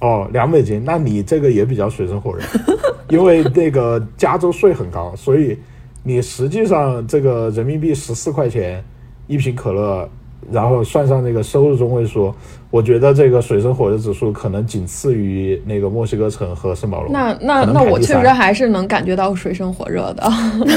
[0.00, 2.42] 哦，两美金，那你这个也比较水深火热，
[3.10, 5.58] 因为那个加州税很高，所以
[6.02, 8.84] 你实际上这个人民币十四块钱
[9.26, 10.08] 一瓶可乐。
[10.52, 12.32] 然后算上那个收入中位数，
[12.70, 17.12] 我觉得这个水深火热指数可能仅次于那个墨西哥城和圣保罗。
[17.12, 20.30] 那那那我确实还是能感觉到水深火热的。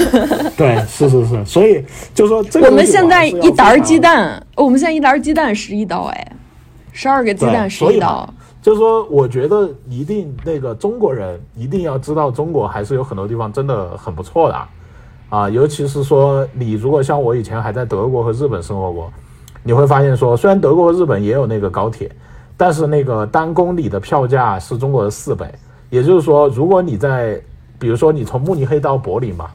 [0.57, 6.31] 对，是是是，所以就说这个我们现在一袋鸡蛋，我们现在一袋鸡蛋十一刀，哎，
[6.91, 8.27] 十二个鸡蛋十一刀。
[8.61, 14.67] 就是说，我觉得一定那个中国人一定要知道，中国还是有很多地方真的很不错的啊，
[15.31, 19.11] 啊尤其是说你如果像我以前还在德国和日本生活过。
[19.63, 22.11] 你会发现说，虽然德国和、日本也有那个高铁，
[22.57, 25.45] 但是那个单公里的票价是中国的四倍。
[25.91, 27.39] 也就是说，如果你在，
[27.77, 29.53] 比如说你从慕尼黑到柏林吧，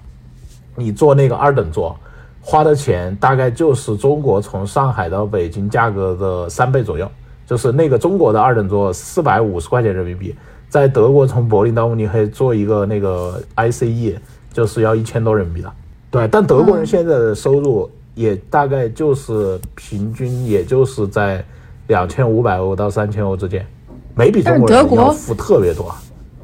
[0.76, 1.98] 你坐那个二等座，
[2.40, 7.10] 花的钱大概就是中国从上海到北京价格的三倍左右。
[7.44, 10.32] 就是那个中国的二等座四百五十块钱人民币，
[10.68, 14.18] 在德国从柏林到慕尼黑坐一个那个 ICE
[14.56, 15.74] 就是要一千多人民币了。
[16.10, 17.90] 对，但德国人现在的收入。
[18.16, 21.44] 也大概就是平均，也就是在
[21.88, 23.66] 两千五百欧到三千欧之间，
[24.14, 25.94] 没比中国人要富特别多。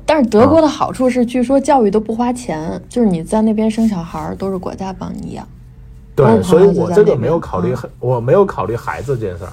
[0.04, 5.48] 但是德国的好处是，据说教育都不花钱，就是你在那边生小孩都是国家帮你养。
[6.14, 9.52] 对，所以我这个没有考虑，我没有考虑孩子这件事儿。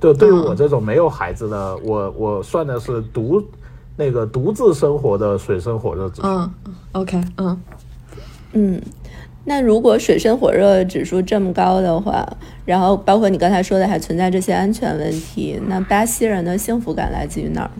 [0.00, 3.40] 就对于我这种没有孩子的，我我算的是独
[3.94, 6.26] 那个独自生活的水深火热指数。
[6.26, 6.50] 嗯
[6.94, 7.56] ，OK，嗯
[8.52, 8.80] 嗯。
[9.44, 12.28] 那如果水深火热指数这么高的话，
[12.66, 17.70] 然后包括你刚才说的还存在这些安全问题，那巴西人的幸福感来自于哪儿？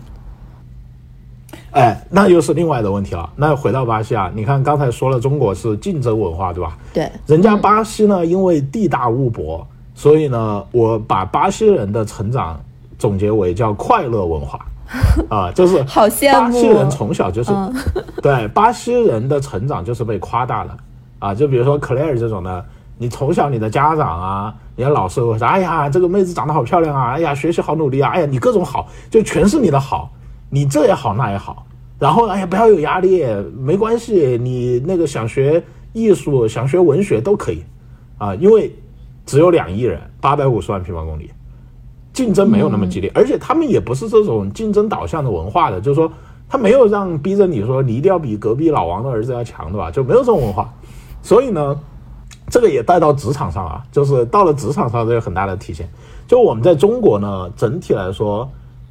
[1.71, 3.31] 哎，那又是另外的问题了。
[3.35, 6.77] 那回到巴西啊，你看刚才说了，中国是竞争文化，对吧？
[6.93, 7.09] 对。
[7.27, 12.59] 人家巴西呢，因为地大物博，所以呢，我把巴西人的成长
[12.97, 14.59] 总结为叫快乐文化
[15.29, 16.39] 啊，就是好羡慕。
[16.39, 17.51] 巴西人从小就是
[18.21, 20.77] 对巴西人的成长就是被夸大了。
[21.19, 22.65] 啊，就比如说 Claire 这种的，
[22.97, 30.11] 你从小你的家长啊，你的老师会说，哎呀，这个妹子长得好漂亮啊，哎呀，学习好努力啊，哎呀，你各种好，就全是你的好，
[30.49, 31.63] 你这也好那也好，
[31.99, 33.23] 然后哎呀，不要有压力，
[33.55, 37.63] 没关系，你那个想学艺术、想学文学都可以
[38.17, 38.75] 啊，因为
[39.23, 41.29] 只有两亿人，八百五十万平方公里，
[42.21, 46.11] 竞争没有那么激烈，而且他们也不是这种竞争导向的文化的，就是说
[46.47, 49.89] 他没有让逼着你说你一定要比隔壁老王的儿子要强，对吧？
[49.89, 50.71] 就没有这种文化，
[51.23, 51.75] 所以呢。
[52.49, 55.89] 这个也带到职场上啊，就是到了职场上，这有很大的体现。
[56.27, 58.49] 就我们在中国呢，整体来说，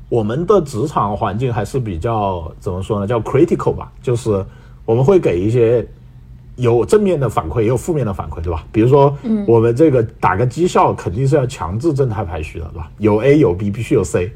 [0.08, 3.06] 我们的职场环境还是比较怎么说呢？
[3.06, 4.42] 叫 critical 吧，就是
[4.86, 5.86] 我们会给一些
[6.60, 8.64] 有正面的反馈，也有负面的反馈，对吧？
[8.70, 12.90] 比如说，我们这个打个绩效，肯定是要强制正态排序的，对吧？
[12.98, 14.30] 有 A 有 B，必须有 C。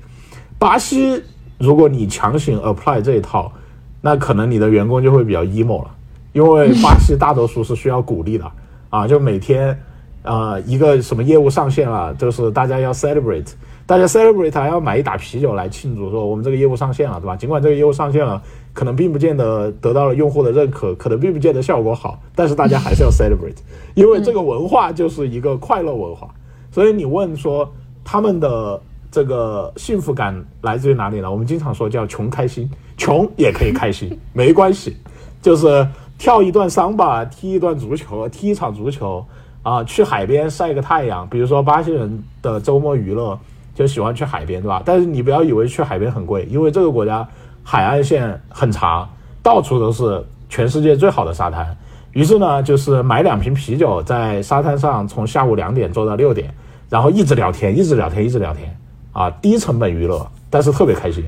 [0.59, 1.23] 巴西，
[1.59, 3.53] 如果你强行 apply 这一套，
[4.01, 5.91] 那可能你的员工就会比较 emo 了，
[6.33, 8.51] 因为巴西大多数是需要鼓励的。
[8.91, 9.77] 啊，就每天，
[10.25, 13.47] 呃，一个什么业务上线了，就是大家要 celebrate，
[13.85, 17.37] 大家 celebrate 还要买一打啤酒来庆祝，说我们这个业务上线了，对吧？
[17.37, 23.59] 尽管这个业务上线了，可能并不见得得到了用户的认可，可能并不见得效果好，但是大家还是要 celebrate，
[23.95, 26.27] 因为这个文化就是一个快乐文化。
[26.73, 27.71] 所以你问说
[28.03, 31.31] 他们的这个幸福感来自于哪里呢？
[31.31, 34.97] 我们经常说叫穷开心，穷也可以开心， 没关系，
[35.43, 35.87] 就是。
[36.17, 39.23] 跳一段桑巴，踢一段足球，踢一场足球，
[39.65, 41.27] 啊，去海边晒个太阳。
[41.29, 43.37] 比如说巴西人的周末娱乐
[43.75, 44.81] 就喜欢去海边，对吧？
[44.85, 47.27] 但是你不要以为去海边很贵，因为这个国家
[47.65, 49.09] 海岸线很长，
[49.43, 51.77] 到处都是全世界最好的沙滩。
[52.13, 56.55] 于是呢，就是买两瓶啤酒，在沙滩上从下午两点坐到六点，
[56.89, 58.77] 然后一直聊天，一直聊天，一直聊天，
[59.13, 61.25] 啊，低成本娱乐，但是特别开心。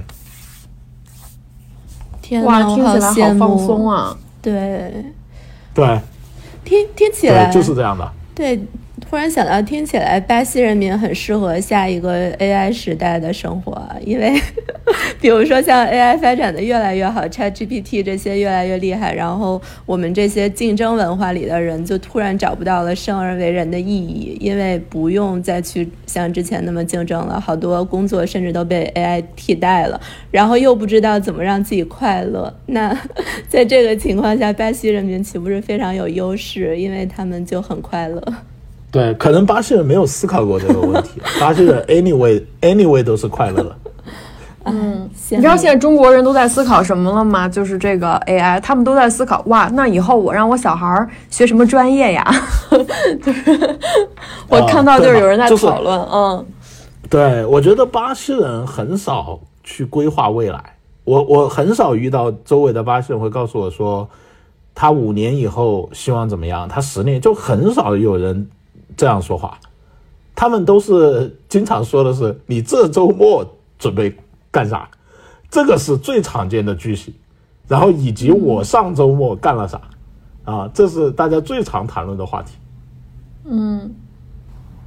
[2.22, 4.16] 天哇，听起来好放松啊！
[4.42, 5.04] 对，
[5.74, 6.00] 对，
[6.64, 8.12] 听听起来就是这样的。
[8.36, 8.60] 对。
[8.98, 14.32] 突然想到，听起来巴西人民很适合下一个 AI 时代的生活，因为
[15.20, 32.52] 比如说像 AI 发展的越来越好，ChatGPT 这些越来越厉害，然后我们这些竞争文化里的人就突然找不到了生而为人的意义，因为不用再去像之前那么竞争了，好多工作甚至都被 AI 替代了，然后又不知道怎么让自己快乐。
[32.66, 32.98] 那
[33.48, 36.76] 在这个情况下，巴西人民岂不是非常有优势？
[36.78, 38.22] 因为他们就很快乐。
[38.90, 41.20] 对，可能巴西人没有思考过这个问题。
[41.40, 43.76] 巴西人 anyway anyway 都是快乐的。
[44.68, 47.48] 嗯，你知道现在中国人都在思考什么了吗？
[47.48, 52.24] 就是这个 AI，他们都在思考哇，那以后我让我小孩学什么专业呀？
[53.22, 53.78] 就是
[54.48, 56.46] 我看到就是有人在讨论，嗯，
[57.08, 60.60] 对，我觉得巴西人很少去规划未来。
[61.04, 64.08] 我我很少遇到周围的巴西人会告诉我说，
[64.74, 66.66] 他五年以后希望怎么样？
[66.66, 68.48] 他十年就很少有人。
[68.94, 69.58] 这样说话，
[70.34, 73.46] 他们都是经常说的是你这周末
[73.78, 74.14] 准备
[74.50, 74.88] 干啥，
[75.50, 77.14] 这个是最常见的句型，
[77.66, 79.80] 然后以及我上周末干了啥，
[80.44, 82.54] 啊，这是大家最常谈论的话题。
[83.44, 83.94] 嗯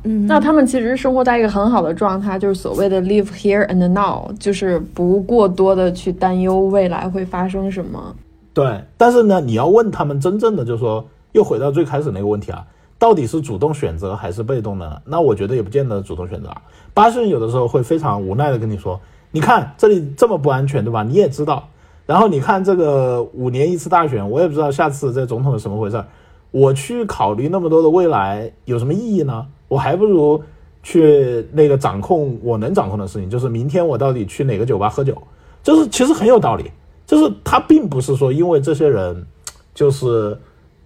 [0.03, 8.15] 嗯，那他们其实生活在一个很好的状态，就是所谓的 live here and now，就是不过多的去担忧未来会发生什么。
[8.53, 12.65] 对，但是呢，你要问他们真正的，就是说，又回到最开始那个问题啊。
[12.99, 15.01] 到底是主动选择还是被动的？
[15.05, 16.53] 那我觉得也不见得主动选择。
[16.93, 18.99] 巴西人有的时候会非常无奈的跟你说
[19.31, 21.01] ：“你看这里这么不安全，对吧？
[21.01, 21.69] 你也知道。
[22.05, 26.05] 然后你看这个五年一次大选，我也不知道下次这总统是什么回事儿。
[26.51, 29.47] 我去考虑那么多的未来有什么意义呢？
[29.69, 30.43] 我还不如
[30.83, 35.17] 去那个掌控我能掌控的事情，就是明天我到底去哪个酒吧喝酒。
[35.63, 36.69] 就是其实很有道理，
[37.05, 39.25] 就是他并不是说因为这些人
[39.73, 40.37] 就是。”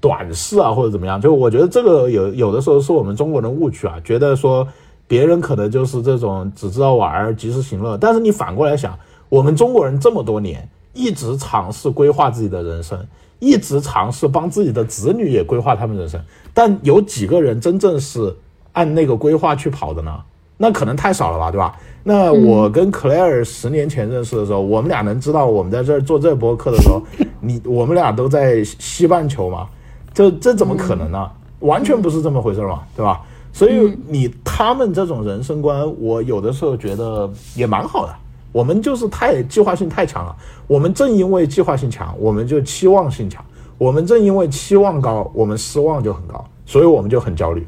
[0.04, 1.22] 短视啊，或者怎么样？
[1.22, 4.68] 就我觉得这个有有的时候是我们中国人误区啊，觉得说
[5.08, 7.98] 别人可能就是这种只知道玩儿、及时行乐。
[7.98, 13.00] 但是你反过来想，我们中国人这么多年一直尝试规划自己的人生，
[13.40, 16.20] 一直尝试帮自己的子女也规划他们人生，
[16.54, 18.36] 但有几个人真正是
[18.74, 20.20] 按那个规划去跑的呢？
[20.58, 21.74] 那可能太少了吧，对吧？
[22.04, 27.02] 那我跟 Claire 十年前认识的时候，我们俩能知道我们在这儿做这播客的时候，
[27.40, 29.70] 你我们俩都在西半球嘛。
[30.14, 31.30] 这这怎么可能呢？
[31.60, 33.22] 完全不是这么回事嘛，对吧？
[33.54, 38.14] 所以你他们这种人生观，我有的时候觉得也蛮好的。
[38.52, 40.36] 我们就是太计划性太强了。
[40.68, 43.44] 我们正因为计划性强，我们就期望性强。
[43.78, 47.68] 我们正因为期望高，我们失望就很高，所以我们就很焦虑。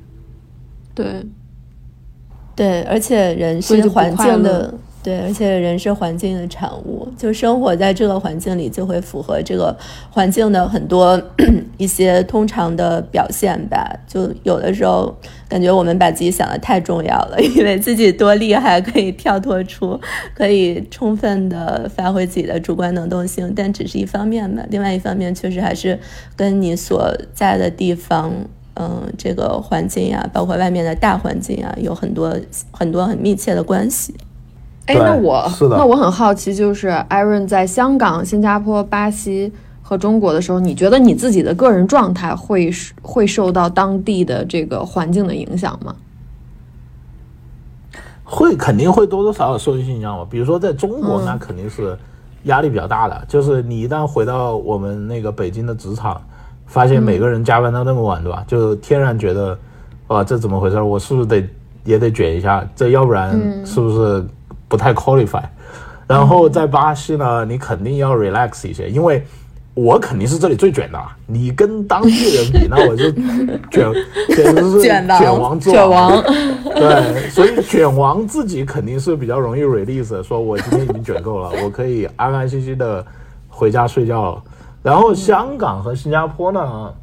[0.93, 1.25] 对，
[2.55, 4.73] 对，而且人是环境的。
[5.05, 9.77] 对，而且人是环境的产物，就生活在这个环境里，就会符合这个
[10.09, 11.21] 环境的很多
[11.77, 13.87] 一些通常的表现吧。
[14.07, 15.15] 就有的时候
[15.47, 19.99] 感觉我们把自己想的太重要了， 以为自己多厉害，可以跳脱出，
[20.33, 24.65] 可以充分的发挥自己的主观能动性，但只是一方面吧。
[24.71, 25.99] 另外一方面，确实还是
[26.35, 28.33] 跟你所在的地方，
[28.73, 32.35] 嗯，这个环境呀，包括外面的大环境啊，有很多
[32.71, 34.15] 很多很密切的关系。
[34.87, 42.71] 哎，那我那我很好奇，就是 Aaron 在香港、新加坡、巴西和中国的时候，你觉得你自己的个人状态会
[43.01, 45.95] 会受到当地的这个环境的影响吗？
[48.23, 50.27] 会，肯定会多多少少受一些影响吧。
[50.29, 51.97] 比如说在中国，那肯定是
[52.43, 53.23] 压力比较大的。
[53.27, 56.21] 就是你一旦回到我们那个北京的职场，
[56.67, 58.43] 发现每个人加班到那么晚，对吧？
[58.47, 59.57] 就天然觉得，
[60.07, 60.79] 啊，这怎么回事？
[60.79, 61.43] 我是不是得
[61.83, 62.63] 也得卷一下？
[62.75, 63.31] 这要不然
[63.65, 64.23] 是不是？
[64.67, 65.43] 不太 qualify，
[66.07, 69.23] 然后在巴西呢，你肯定要 relax 一些，因为
[69.73, 70.99] 我肯定是这里最卷的。
[71.27, 73.11] 你跟当地人比，那我就
[73.69, 73.91] 卷，
[74.35, 76.23] 简直是卷王卷王。
[76.63, 83.05] 对，所以卷王自己肯定是比较容易 release，说我今天已经卷够了，我可以安安心心的
[83.49, 84.43] 回家睡觉了。
[84.81, 86.93] 然后香港和新加坡呢，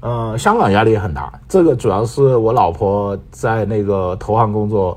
[0.00, 4.96] 呃，香港压力也很大，这个主要是我老婆在那个投行工作。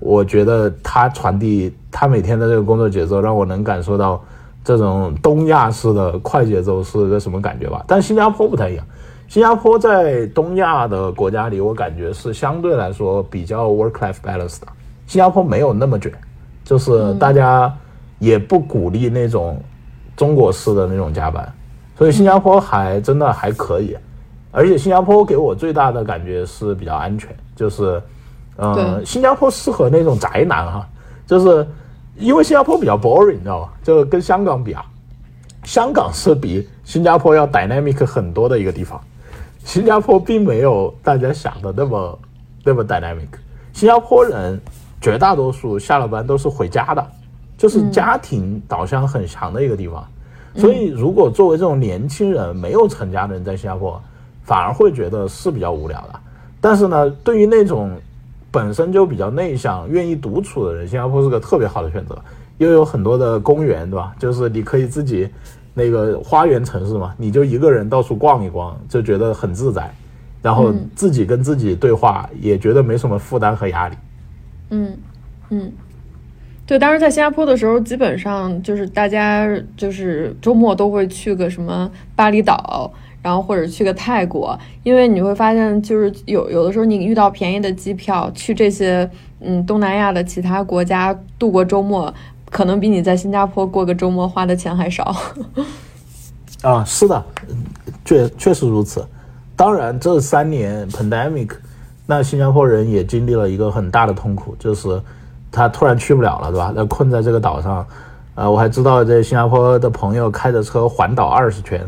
[0.00, 4.22] 我觉得他传递他每天的这个工作节奏，让我能感受到
[4.62, 7.84] 这种东亚式的快节奏是个什么感觉吧。
[7.86, 8.84] 但新加坡不太一样，
[9.28, 14.66] 新加坡在东亚的国家里，我感觉是相对来说比较 work-life balance 的。
[15.06, 16.12] 新加坡没有那么卷，
[16.64, 17.72] 就是大家
[18.18, 19.60] 也不鼓励那种
[20.16, 21.50] 中国式的那种加班，
[21.96, 23.96] 所以新加坡还真的还可以。
[24.50, 28.02] 而且新加坡给我最大的感觉是比较安全，就是。
[28.56, 30.88] 呃，新加坡适合那种宅男哈，
[31.26, 31.66] 就是
[32.16, 33.72] 因为新加坡比较 boring，你知道吧？
[33.82, 34.84] 就跟香港比啊，
[35.64, 39.00] 香港是比新加坡要 dynamic 很多的一个地方，
[39.64, 42.18] 新加坡并没有大家想的那么
[42.64, 43.28] 那么 dynamic。
[43.72, 44.58] 新加坡人
[45.00, 47.06] 绝大多数下了班都是回家的，
[47.58, 50.02] 就是家庭导向很强的一个地方。
[50.54, 54.00] 所以，如果作为这种年轻人没有成家的人在新加坡，
[54.42, 56.18] 反而会觉得是比较无聊的。
[56.62, 57.90] 但是呢，对于那种
[58.56, 62.18] 本身就比较内向、愿意独处的人，新加坡是个特别好的选择，
[62.56, 64.14] 又有很多的公园，对吧？
[64.18, 65.28] 就是你可以自己
[65.74, 69.94] 那个花园城市嘛，你就一个人到处逛一逛，就觉得很自在，
[70.40, 73.96] 然后自己跟自己对话，也觉得没什么负担和压力。
[74.70, 74.96] 嗯
[75.50, 75.70] 嗯，
[76.64, 76.78] 对。
[76.78, 79.46] 当时在新加坡的时候，基本上就是大家
[79.76, 82.90] 就是周末都会去个什么巴厘岛。
[83.26, 89.10] 然后或者去个泰国，因为你会发现，就是有有的时候你遇到便宜的机票，去这些
[89.40, 92.14] 嗯东南亚的其他国家度过周末，
[92.50, 95.12] 可能比你在新加坡过个周末花的钱还少。
[96.62, 97.20] 啊，是的，
[98.04, 99.04] 确确实如此。
[99.56, 101.50] 当然，这三年 pandemic，
[102.06, 105.02] 那新加坡人也经历了一个很大的痛苦，就是
[105.50, 106.72] 他突然去不了了，对吧？
[106.76, 107.84] 那困在这个岛上。
[108.36, 111.80] 呃，我还知道这新加坡的朋友开着车环岛二十圈，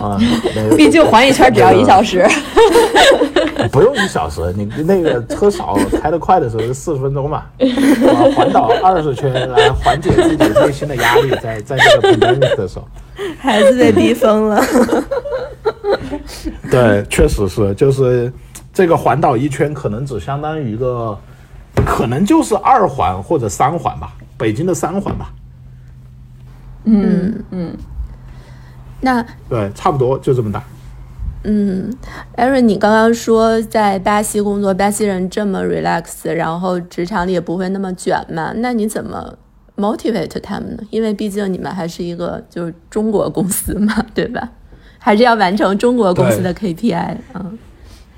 [0.00, 0.18] 啊，
[0.74, 2.26] 毕竟环一圈只要一小时，
[3.70, 7.42] 不用一小时，你那个车少，开得快的时候是四十分钟嘛，
[8.34, 12.88] 环岛二十圈来缓解自己内心的压力，在在这个 pandemic 的时候，
[13.38, 14.64] 孩子被逼疯了，
[16.70, 18.32] 对，确实是，就是
[18.72, 21.14] 这个环岛一圈可能只相当于一个，
[21.84, 25.30] 可能就是二环或者三环吧，北京的三环吧。
[26.84, 27.76] 嗯嗯，
[29.00, 30.62] 那对，差不多就这么大。
[31.44, 31.92] 嗯
[32.36, 38.52] ，Aaron，你刚刚说在巴西工作，巴西人这么 relax，然后职场里也不会那么卷嘛？
[38.56, 39.36] 那你怎么
[39.76, 40.82] motivate 他们呢？
[40.90, 44.48] 因为毕竟你们还是一个就是中国公司嘛， 对吧？
[44.98, 47.58] 还是要完成中国公司的 KPI 嗯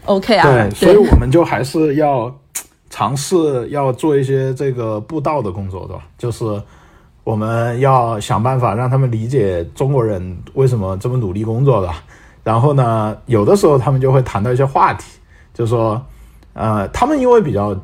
[0.05, 2.35] OK 啊，对，所以我们就还是要
[2.91, 6.03] 尝试要做一些这个布道的工作，对吧？
[6.19, 6.45] 就是。
[7.25, 11.91] 我们要想办法让他们理解中国人为什么这么努力工作的。
[12.43, 15.19] 然后呢，有的时候他们就会谈到一些话题，
[15.55, 16.05] 就说，
[16.53, 17.75] 呃，他们因为比较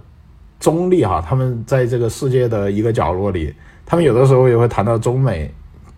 [0.58, 3.54] 中立哈，他们在这个世界的一个角落里，
[3.86, 5.50] 他们有的时候也会谈到中美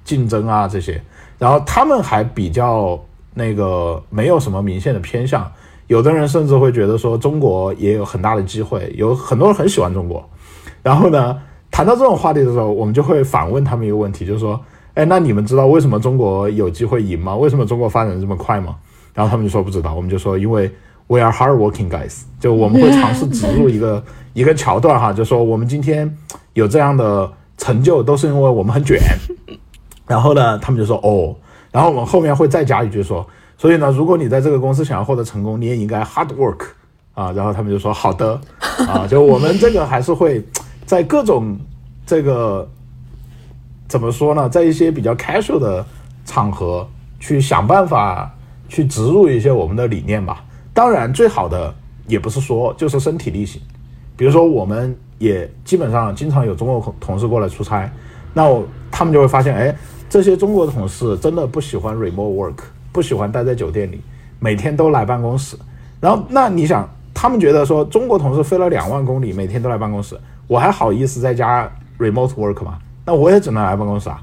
[0.04, 1.02] 竞争啊这些。
[1.36, 2.96] 然后他们还比较
[3.34, 5.50] 那个没有什么明显的偏向，
[5.88, 10.24] 有的人甚至会觉得说中国也有很大的机会，有很多人很喜欢中国。
[10.84, 11.36] 然后呢？
[11.72, 14.60] 谈到这种话题的时候，我们就会反问他们一个问题，就是说，
[14.94, 17.34] 哎，那你们知道为什么中国有机会赢吗？
[17.34, 18.76] 为什么中国发展这么快吗？
[19.14, 19.94] 然后他们就说不知道。
[19.94, 20.70] 我们就说， 因为
[21.06, 24.04] we are hardworking guys，就我们会尝试植入一个
[24.34, 26.14] 一个桥段哈，就说我们今天
[26.52, 29.00] 有这样的成就都是因为我们很卷。
[30.06, 31.34] 然后呢，他们就说哦，
[31.70, 36.66] 然后我们后面会再加一句说，所以呢，如果你在这个公司想要获得成功，你也应该 hard work
[37.14, 37.32] 啊。
[37.32, 38.38] 然后他们就说好的
[38.86, 40.44] 啊，就我们这个还是会
[40.84, 41.56] 在各种
[42.06, 42.68] 这个
[43.88, 45.84] 怎么说呢，在一些比较 casual 的
[46.24, 46.88] 场合
[47.20, 48.34] 去想办法
[48.68, 50.44] 去植入一些我们的理念吧。
[50.74, 51.74] 当然，最好的
[52.06, 53.60] 也不是说就是身体力行，
[54.16, 57.90] 比如说我们也基本上经常有中国同事过来出差，
[58.32, 59.74] 那我他们就会发现，哎。
[60.12, 62.58] 这些中国同事真的不喜欢 remote work，
[62.92, 63.98] 不喜欢待在酒店里，
[64.38, 65.56] 每天都来办公室。
[66.02, 70.14] 然后，那你想，他们觉得说中国同事飞了两万公里，每天都来办公室，
[70.46, 72.78] 我还好意思在家 remote work 吗？
[73.04, 74.22] 那我也只能来办公室啊。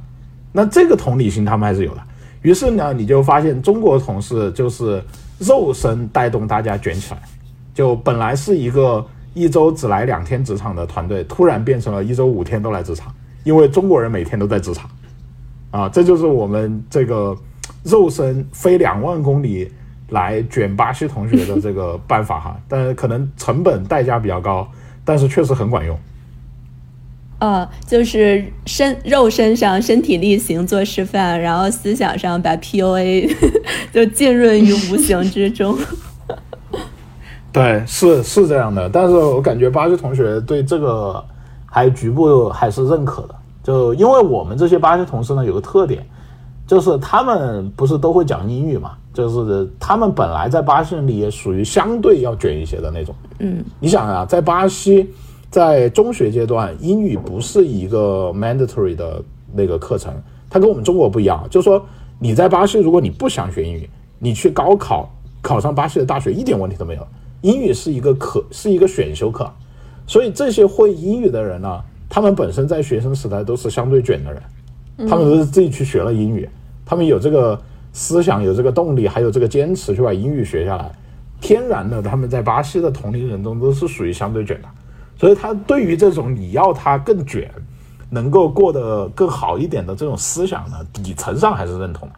[0.52, 2.02] 那这个同理心他们还是有的。
[2.42, 5.04] 于是呢，你就发现中国同事就是
[5.40, 7.22] 肉身带动大家卷起来，
[7.74, 13.14] 就本来是一个一周只来两天职场的团队，突然变成了一周五天都来职场，
[13.44, 14.90] 因为中国人每天都在职场。
[15.72, 17.38] 啊，这就是我们这个
[17.84, 19.72] 肉身飞两万公里
[20.10, 24.68] 来卷巴西同学的这个办法哈，但是可能成本代价比较高，
[25.04, 25.96] 但是确实很管用。
[27.40, 33.34] 呃，就是身肉身上身体力行做示范，然后思想上把 PUA
[33.94, 35.78] 就浸润于无形之中。
[37.52, 41.24] 对，是是这样的，但是我感觉巴西同学对这个
[41.66, 43.36] 还局部还是认可的。
[43.64, 46.06] 就因为我们这些巴西同事呢，有个特点，
[46.68, 53.16] 就是他们不是都会讲英语嘛，就是他们本来在巴西里也属于相对要卷一些的那种。
[53.40, 55.10] 嗯，你想啊，在巴西，
[55.50, 59.24] 在中学阶段，英语不是一个 mandatory 的
[59.54, 60.14] 那个课程，
[60.50, 61.46] 它跟我们中国不一样。
[61.50, 61.84] 就是说
[62.20, 63.90] 你在巴西，如果你不想学英语，
[64.20, 65.10] 你去高考
[65.42, 67.08] 考上巴西的大学一点问题都没有。
[67.42, 69.50] 英语是一个可是一个选修课，
[70.06, 71.82] 所以这些会英语的人呢。
[72.12, 74.42] 他们本身在学生时代都是相对卷的人，
[75.08, 76.50] 他们都是自己去学了英语，
[76.84, 77.62] 他们有这个
[77.94, 80.92] 思想，有这个动力，还有这个坚持去把英语学下来。
[81.40, 84.68] 天然的，他们在巴西的同龄人中都是属于相对卷的，
[85.20, 87.52] 所以他对于这种你要他更卷，
[88.10, 92.16] 能够过得更好一点的这种思想呢，底层上还是认同的。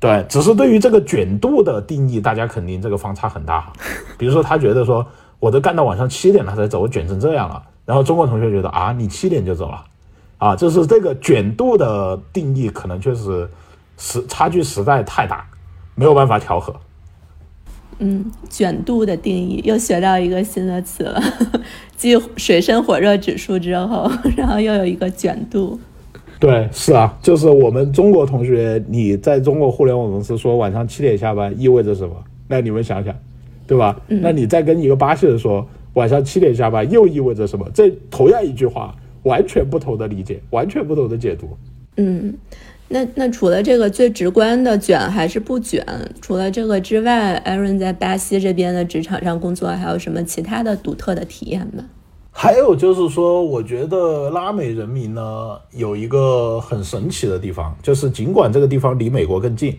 [0.00, 3.72] 对，只是对于这个卷度的定义，大家肯定这个方差很大哈。
[4.18, 5.06] 比如说，他觉得说，
[5.38, 7.62] 我都干到晚上七点了才走，我卷成这样了。
[7.84, 9.84] 然后中国同学觉得啊，你七点就走了，
[10.38, 13.48] 啊，就是这个卷度的定义可能确实
[13.98, 15.46] 实差距实在太大，
[15.94, 16.74] 没有办法调和。
[18.04, 21.22] 嗯，卷度的定义又学到一个新的词了，
[21.96, 25.78] 继水深火热指数之后，然后又有一个卷度。
[26.40, 32.14] 对，是啊，就是我们中国同学，你在中国互联网公司说晚上七点下班意味着什么？
[32.48, 33.14] 那你们想想，
[33.66, 34.00] 对吧？
[34.08, 35.66] 那你再跟一个巴西人说。
[35.94, 37.68] 晚上七点下班又意味着什么？
[37.74, 41.50] 这同样一句话，完全不同的理解，完全不同的解读。
[41.98, 42.32] 嗯，
[42.92, 45.82] 那那除了这个最直观的卷还是不卷，
[46.20, 51.84] 除了这个之外，Aaron 在巴西这边的职场上工作，还有什么其他的独特的体验吗？
[52.30, 55.22] 还有就是说，我觉得拉美人民呢
[55.72, 59.78] 有一个很神奇的地方，就是尽管这个地方离美国更近。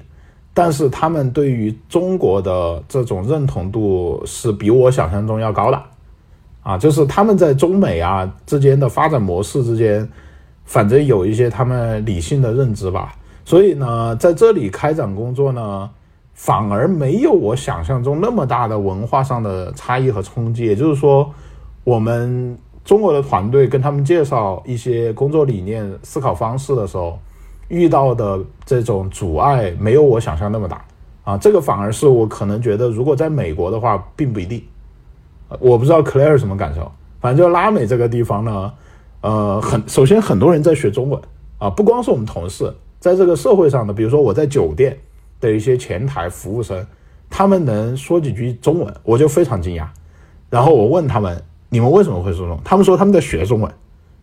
[0.56, 5.82] 但是他们对于中国的这种认同度是比我想象中要高的，
[6.62, 10.08] 啊，就是他们在中美啊之间的发展模式之间，
[10.66, 13.16] 反正有一些他们理性的认知吧。
[13.46, 15.90] 所以呢，在这里开展工作呢，
[16.34, 20.66] 反而没有我想象中那么大的文化上的差异和冲击。
[20.66, 21.30] 也就是说，
[21.84, 27.20] 我们中国的团队跟他们介绍一些工作理念、思考方式的时候。
[27.70, 30.86] 遇到的这种阻碍没有我想象那么大
[31.24, 34.62] 啊，这个反而是我可能觉得，如果在美国的话，并不一定。
[35.60, 38.72] 我不知道 Claire 什么感受，反正就拉美这个地方呢，
[39.24, 41.20] 呃，很首先很多人在学中文
[41.58, 44.98] 啊，不光是我们同事，在这个社会上的，比如说我在酒店
[45.40, 46.86] 的一些前台服务生，
[47.30, 49.88] 他们能说几句中文，我就非常惊讶。
[50.50, 52.60] 然后我问他们，你们为什么会说中文？
[52.66, 53.74] 他们说他们在学中文，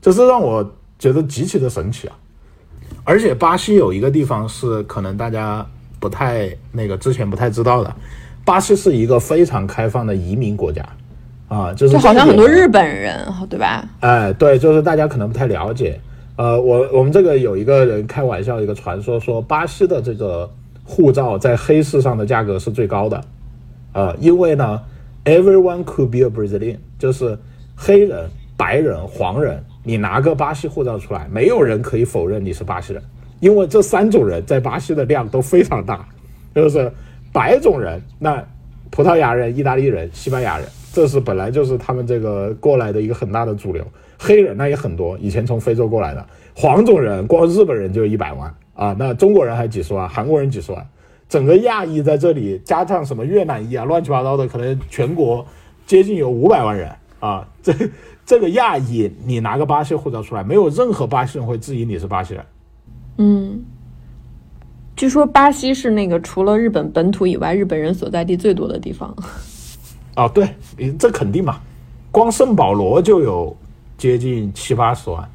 [0.02, 0.62] 这是让我
[0.98, 2.16] 觉得极其的神奇啊。
[3.02, 5.66] 而且巴西有一个地方是可能大家
[5.98, 7.96] 不太那个之前不太知道的，
[8.44, 10.86] 巴西是一个非常开放的移民国家，
[11.50, 13.84] 啊，就是就好像很多日本人，对吧？
[13.98, 16.00] 哎，对，就是大家可能不太了解。
[16.36, 20.48] 呃，我我们这个有一个人开玩笑，一个传说说巴西的这个
[20.84, 23.20] 护照在黑市上的价格是最高的，
[23.92, 24.80] 呃，因为呢
[25.24, 27.36] ，everyone could be a Brazilian，就是
[27.74, 29.60] 黑人、白人、黄人。
[29.82, 33.02] 你拿个巴西护照出来，没有人可以否认你是巴西人，
[33.40, 36.06] 因为这三种人在巴西的量都非常大，
[36.54, 36.92] 就是
[37.32, 38.44] 白种人，那
[38.90, 43.84] 葡萄牙人、意大利人、西班牙人，这是本来就是他们这个过来的一个很大的主流。
[44.18, 50.86] 黑人那也很多，以前从非洲过来的黄种人，光日本人就一百万啊，那中国人还几十万，韩国人几十万，
[51.26, 55.46] 整个亚裔在这里加上什么越南裔啊，乱七八糟的，可能全国
[55.86, 57.48] 接近有五百万人啊。
[57.62, 57.72] 这
[58.26, 62.44] 这个亚裔，你拿个巴西护照出来，没有任何巴西人会质疑你是巴西人。
[63.16, 63.64] 嗯，
[64.96, 69.16] 据说巴西是那个除了日本本土以外，日本人所在地最多的地方。
[70.20, 70.48] 啊，对，
[70.98, 71.60] 这肯定嘛，
[72.10, 73.56] 光圣保罗就有。
[74.00, 75.28] 接近七八十万，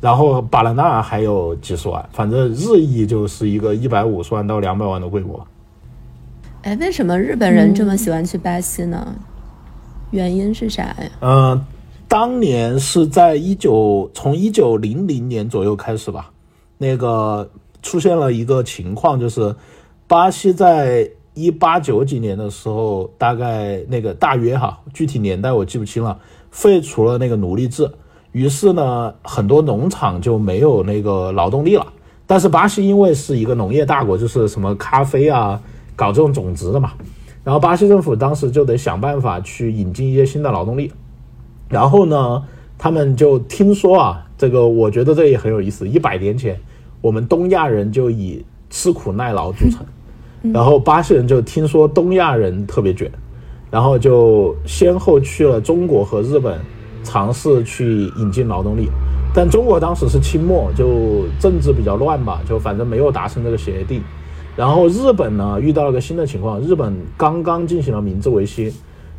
[0.00, 5.46] 然后巴拉纳还有几十万，反正日裔就是一个一百五十万到两百万的规模。
[6.62, 9.14] 哎，为什么日本人这么喜欢去巴西呢？
[10.10, 10.96] 原因是啥呀？
[11.20, 11.62] 嗯，
[12.08, 16.30] 当年是在一九从一九零零年左右开始吧，
[16.78, 17.50] 那个
[17.82, 19.54] 出现了一个情况，就是
[20.06, 26.18] 巴西在一八九几年的时候，大概那个大约哈，具体年代我记不清了。
[26.50, 27.88] 废除了那个奴隶制，
[28.32, 31.86] 于是呢，很多农场就没有那个劳动力了。
[32.26, 35.60] 但是巴西因为是一个农业大国，就是什么咖啡啊，
[35.94, 36.92] 搞这种种植的嘛。
[37.44, 40.92] 然后巴西政府当时就得想办法去引进一些新的劳动力。
[41.68, 42.42] 然后呢，
[42.76, 45.88] 他们就听说啊，这个我觉得这也很有意思。
[45.88, 46.58] 一百年前，
[47.00, 49.86] 我们东亚人就以吃苦耐劳著称，
[50.52, 53.10] 然后巴西人就听说东亚人特别卷。
[53.70, 56.58] 然后就先后去了中国和日本，
[57.04, 58.88] 尝试去引进劳动力，
[59.34, 64.00] 但中国当时是清末，就政治比较乱吧，就反正没有达成这个协定。
[64.56, 68.72] 然后日本呢遇到了个新的情况，日本刚刚进行了明治维新，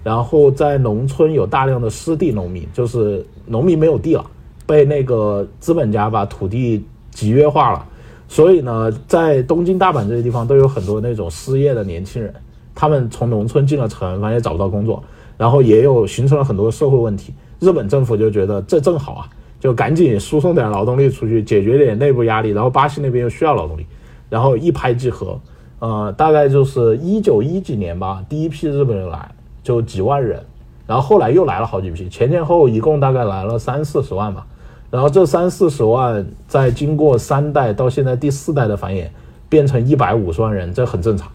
[0.04, 4.26] 然后在农村有大量的失地农民，就是农民没有地了，
[4.66, 7.86] 被那个资本家把土地集约化了，
[8.30, 12.34] 所以呢，在东京、大阪这些地方都有很多那种失业的年轻人。
[12.76, 15.04] 他们从农村进了城，反正也找不到工作，
[15.36, 17.34] 然后也有形成了很多社会问题。
[17.60, 22.52] 日本政府就觉得这正好啊，就赶紧输送点劳动力出去，解决点内部压力。
[22.52, 23.86] 然后巴西那边又需要劳动力，
[24.30, 25.38] 然后一拍即合。
[25.80, 29.32] 呃，大概就是一九一几年吧，第一批日本人来
[29.64, 30.42] 就几万人，
[30.86, 34.46] 然后后来又来了好几批，前前后一共大概来了三四十万吧。
[34.92, 39.08] 然后这三四十万在经过三代到现在第四代的繁衍，
[39.48, 41.32] 变成一百五十万人，这很正常。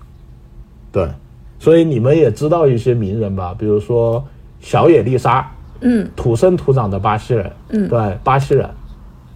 [0.90, 1.08] 对。
[1.60, 4.22] 所以你们也知道一些名人吧，比如说
[4.60, 5.50] 小野丽莎，
[5.80, 8.68] 嗯，土生土长的巴西人，嗯，对，巴西人，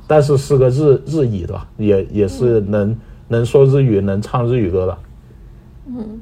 [0.06, 1.66] 但是是个日日裔，对吧？
[1.78, 2.94] 也也是能
[3.28, 4.98] 能说日语、能唱日语歌的。
[5.86, 6.20] 嗯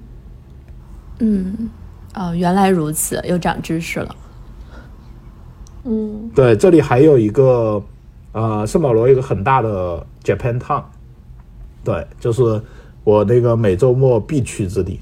[1.18, 1.70] 嗯，
[2.14, 4.14] 哦，原来如此，又长知识了。
[5.86, 7.80] 嗯，对，这里还有一个，
[8.32, 10.82] 呃，圣保罗一个很大的 Japan Town，
[11.84, 12.60] 对，就是
[13.04, 14.98] 我那个每周末必去之地。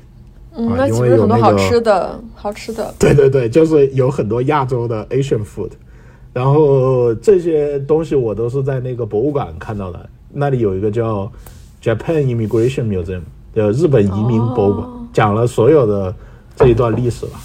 [0.54, 2.94] 嗯，那其实很多好吃的，好吃的。
[2.98, 5.70] 对对对，就是有很多亚洲的 Asian food，
[6.32, 10.08] 然后这些东西我都是在那个博物馆看到的。
[10.32, 11.30] 那里有一个叫
[11.82, 13.22] Japan Immigration Museum，
[13.54, 16.14] 呃，日本移民博物馆，讲了所有的
[16.56, 17.40] 这一段历史吧。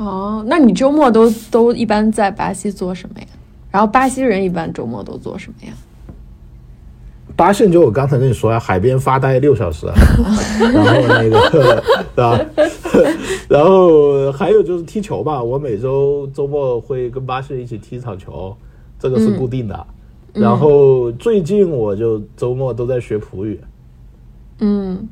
[0.00, 3.26] 哦，那你周末都都一般在巴西做什么呀？
[3.70, 5.74] 然后巴西人一般周末都做什么呀？
[7.36, 9.86] 巴西就我刚才跟你说呀，海边发呆六小时，
[10.58, 11.38] 然后那个
[12.16, 12.40] 对吧？
[13.48, 18.56] 然后还有就是踢球吧，我每周周末会跟巴西人一起踢一场球，
[18.98, 19.86] 这个是固定的。
[20.32, 23.60] 然后最近我就周末都在学葡语。
[24.60, 25.08] 嗯嗯，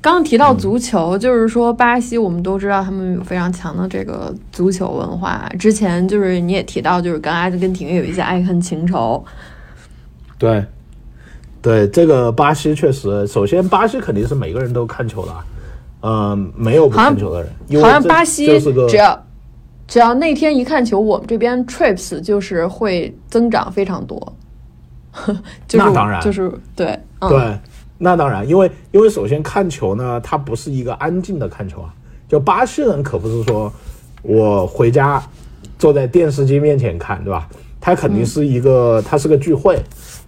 [0.00, 5.46] 刚刚提到足球，就是说巴西，我们都知道他们有非常强的这个足球文化。
[5.58, 9.24] 之前就是你也提到，就是跟阿根廷有一些爱恨情仇。
[10.38, 10.64] 对。
[11.60, 15.32] 对这个巴西确实，首先巴西肯定是每个人都看球的，
[16.00, 17.80] 嗯，没有不看球的人。
[17.80, 19.24] 好像巴西只要
[19.86, 24.32] 只要那天一看球，我们这边 trips 就是会增长非常多。
[25.74, 27.58] 那当然，就是对嗯对，
[28.02, 31.94] 那当然，因为因为首先看球呢，它不是一个安静的看球啊。
[32.28, 33.72] 就巴西人可不是说
[34.22, 35.22] 我回家
[35.78, 37.48] 坐在电视机面前看，对吧？
[37.80, 39.78] 他肯定是一个，他是个聚会，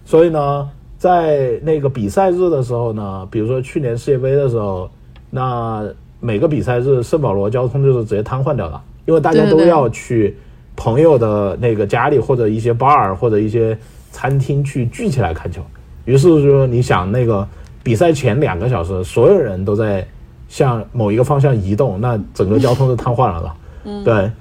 [0.05, 0.69] 所以呢。
[0.97, 4.89] 在那个比赛日的时候呢，比如说去年世界杯的时候，
[5.29, 5.85] 那
[6.19, 10.35] 每个比赛日圣保罗交通就是直接瘫痪掉了，因为大家都要去
[10.75, 13.77] 朋友的那个家里或者一些 bar 或者一些
[14.11, 15.61] 餐厅去聚起来看球。
[16.05, 17.47] 于是说，你想那个
[17.85, 20.03] 比赛前两个小时，所有人都在
[20.49, 23.55] 向某一个方向移动，那整个交通就瘫痪了吧？
[23.83, 24.31] 嗯，对。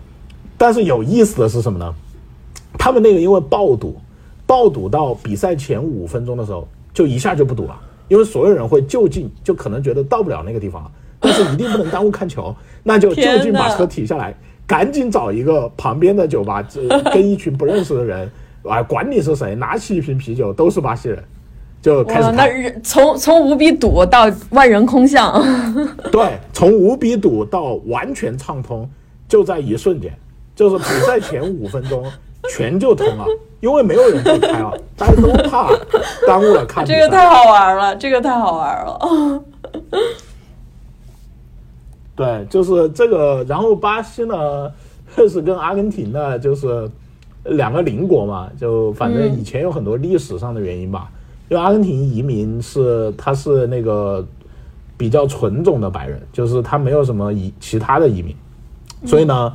[0.57, 1.95] 但是有意思的是什么呢？
[2.79, 4.01] 他们那个因为爆堵。
[4.47, 14.35] 爆堵到比赛前五分钟的时候，就一下就不堵了，因为所有人会就近，就可能觉得到不了那个地方了，但是一定不能耽误看球， 那就就近把车停下来，
[14.67, 16.63] 赶紧找一个旁边的酒吧，
[17.13, 18.31] 跟一群不认识的人，
[18.65, 21.25] 啊，管你是谁，拿起一瓶啤酒，都是巴西人，
[21.85, 22.33] 就开始。
[22.33, 22.49] 那
[22.83, 25.45] 从从无比堵到万人空巷，
[26.11, 28.89] 对，从无比堵到完全畅通，
[29.29, 30.11] 就在一瞬间，
[30.57, 32.03] 就是比赛前五分钟
[32.49, 33.27] 全就通了，
[33.61, 35.69] 因为没有人会开了，大家都怕
[36.27, 36.87] 耽误了看。
[36.87, 39.43] 这个太好玩了，这个太好玩了。
[42.17, 43.45] 对，就是这个。
[43.47, 44.73] 然后巴西呢，
[45.29, 46.91] 是跟阿根廷呢，就是
[47.43, 48.49] 两个邻国嘛。
[48.59, 51.11] 就反正以前有很多历史上的原因吧。
[51.49, 54.27] 因为阿根廷移民是他是那个
[54.97, 58.35] 比较纯种的白人，就是他没有什么移其他的移民，
[59.05, 59.53] 所以呢，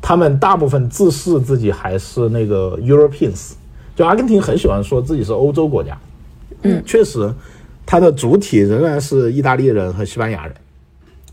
[0.00, 3.52] 他们大部分自视自己还是那个 Europeans。
[3.94, 5.98] 就阿根廷很喜欢说自己是欧洲国家。
[6.62, 7.32] 嗯，确实，
[7.84, 10.54] 它的主体仍然是意大利人和西班牙人。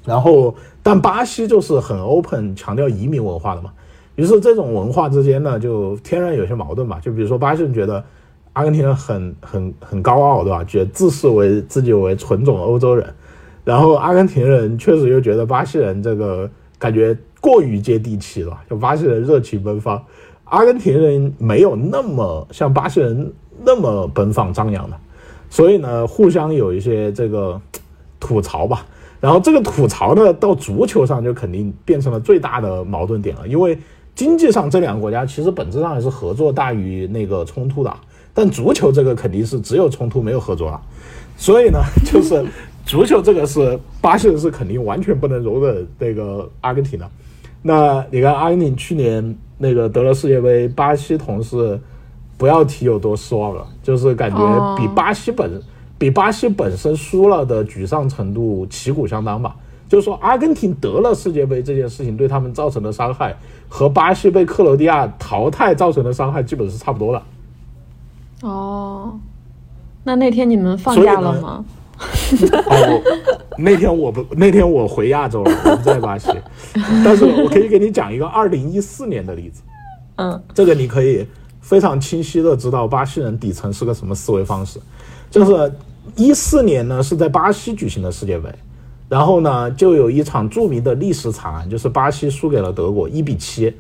[0.05, 3.71] 然后，但巴西就是很 open，强调移民文化的嘛。
[4.15, 6.99] 于是这种文化之间呢，就天然有些矛盾吧。
[7.01, 8.03] 就比如说，巴西人觉得
[8.53, 10.63] 阿根廷人很很很高傲，对吧？
[10.63, 13.13] 觉得自视为自己为纯种欧洲人。
[13.63, 20.03] 然后阿根廷人确实又觉得巴西人这个感觉过于接地气了，就巴西人热情奔放，
[20.45, 23.33] 阿根廷人没有那么像巴西人
[23.63, 24.97] 那么奔放张扬的。
[25.49, 27.61] 所以呢，互相有一些这个
[28.19, 28.85] 吐槽吧。
[29.21, 33.79] 然后这个吐槽呢，到足球上就肯定变成了最大的矛盾点了，因为
[34.13, 37.95] 经济上这两个国家其实本质上还是合作大于那个冲突的，
[38.33, 40.81] 但足球这个肯定是只有冲突没有合作了，
[41.37, 42.43] 所以呢，就是
[42.85, 47.09] 足球这个是巴西人是肯定完全不能容忍那个阿根廷的。
[47.61, 51.79] 那你看阿根廷去年那个得了世界杯，巴西同事
[52.37, 55.61] 不要提有多失望了，就是感觉比巴西本。
[55.95, 59.55] 比巴西本身输了的沮丧程度旗鼓相当吧，
[59.87, 63.33] 就是说阿根廷得了世界杯这件事情对他们造成的伤害，
[63.69, 67.21] 和巴西被克罗地亚淘汰造成的伤害基本是差不多的。
[68.43, 69.19] 哦，
[70.03, 71.65] 那那天你们放假了吗？
[72.67, 73.01] 哦，
[73.57, 76.29] 那天我不，那天我回亚洲了，我不在巴西。
[77.03, 79.61] 但是我可以给你讲一个二零一四年的例子。
[80.17, 81.25] 嗯，这个你可以
[81.61, 84.79] 非常清晰的知道巴西人底层是个什么思维方式，
[85.31, 85.71] 就是。
[86.17, 88.53] 一四年呢是在巴西举行的世界杯，
[89.07, 93.73] 然后呢就有一场著名的历史惨案，就是巴西输给了德国一比七，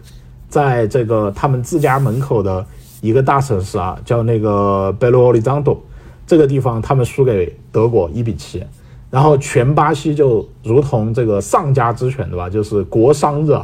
[0.47, 2.65] 在这个他们自家门口的
[3.03, 5.79] 一个大城市啊，叫那个贝罗奥利藏多，
[6.25, 8.63] 这个地方他们输给德国一比七，
[9.11, 12.49] 然后全巴西就如同这个丧家之犬对吧？
[12.49, 13.61] 就是国殇日，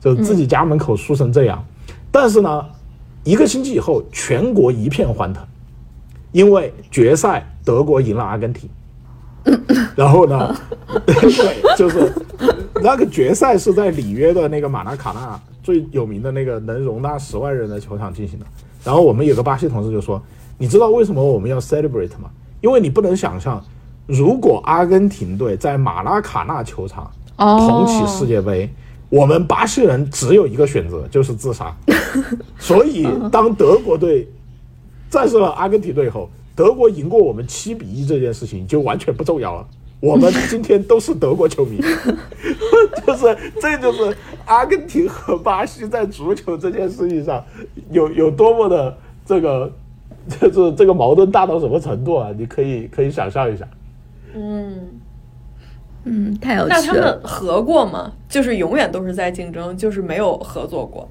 [0.00, 1.62] 就自己家门口输成这样，
[2.10, 2.64] 但是呢，
[3.24, 5.44] 一个星期以后全国一片欢腾，
[6.32, 7.52] 因为决赛。
[7.66, 8.70] 德国赢了阿根廷，
[9.96, 10.54] 然后呢？
[11.04, 12.12] 对，就是
[12.80, 18.46] 那个决赛是在里约的那个马拉卡纳最有名的那个能容纳十万人的球场进行的。
[18.86, 20.22] 然后我们有个巴西同事就说
[20.56, 22.30] ：“你知道为什么我们要 celebrate 吗？
[22.60, 23.60] 因为你不能想象，
[24.06, 28.70] 如果阿根廷队在马拉卡纳球场捧起世界杯，
[29.08, 31.76] 我们巴西人只有一个选择，就是自杀。
[32.60, 34.28] 所以当德国队
[35.10, 39.68] 战胜了阿根廷队后。”德国赢过我们七比一这件事情就完全不重要了。
[40.00, 41.78] 我们今天都是德国球迷，
[43.06, 47.42] 就是这就是阿根廷和巴西在足球这件事情上
[47.90, 49.72] 有有多么的这个，
[50.28, 52.28] 就是这个矛盾大到什么程度啊？
[52.36, 53.66] 你可以可以想象一下。
[54.34, 54.86] 嗯
[56.04, 56.74] 嗯，太有趣了。
[56.74, 58.12] 那他们合过吗？
[58.28, 61.08] 就是永远都是在竞争，就是没有合作过。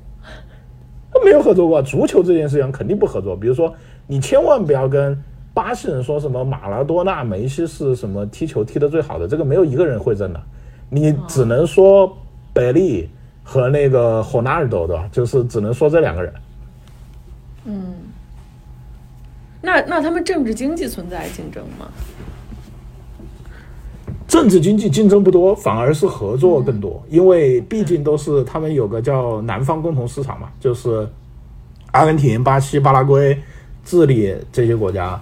[1.24, 1.82] 没有合作过。
[1.82, 3.36] 足球这件事情肯定不合作。
[3.36, 3.74] 比如说，
[4.06, 5.18] 你千万不要跟。
[5.56, 9.26] 巴西人说什么马拉多纳、梅西是什么踢球踢得最好的？
[9.26, 10.43] 这个没有一个人会认的，
[10.89, 12.18] 你只能说
[12.53, 13.10] 贝利
[13.41, 15.08] 和那个霍纳尔多，对吧？
[15.14, 16.34] 就是只能说这两个人。
[17.64, 17.95] 嗯，
[19.62, 21.88] 那那他们政治经济存在竞争吗？
[24.28, 31.08] 政治经济竞争不多，反而是合作更多，因为毕竟都是他们有个叫南方共同市场嘛，就是
[31.91, 33.39] 阿根廷、巴西、巴拉圭、
[33.86, 35.18] 智利这些国家。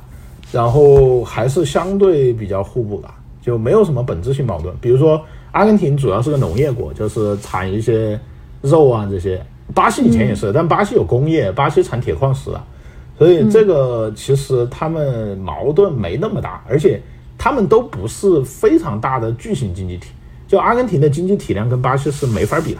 [0.53, 3.09] 然后还是相对比较互补的，
[3.41, 4.73] 就没有什么本质性矛盾。
[4.79, 5.19] 比如说，
[5.51, 8.19] 阿根廷主要是个农业国，就是产一些
[8.61, 9.43] 肉啊这些。
[9.73, 12.63] 巴西以前也是，但巴西有工业，巴西产铁矿石啊，
[13.17, 17.01] 所以这个其实他们矛盾没那么大，而且
[17.37, 20.11] 他们都不是非常大的巨型经济体。
[20.47, 22.79] 就阿根廷的经济体量跟巴西是没法比的，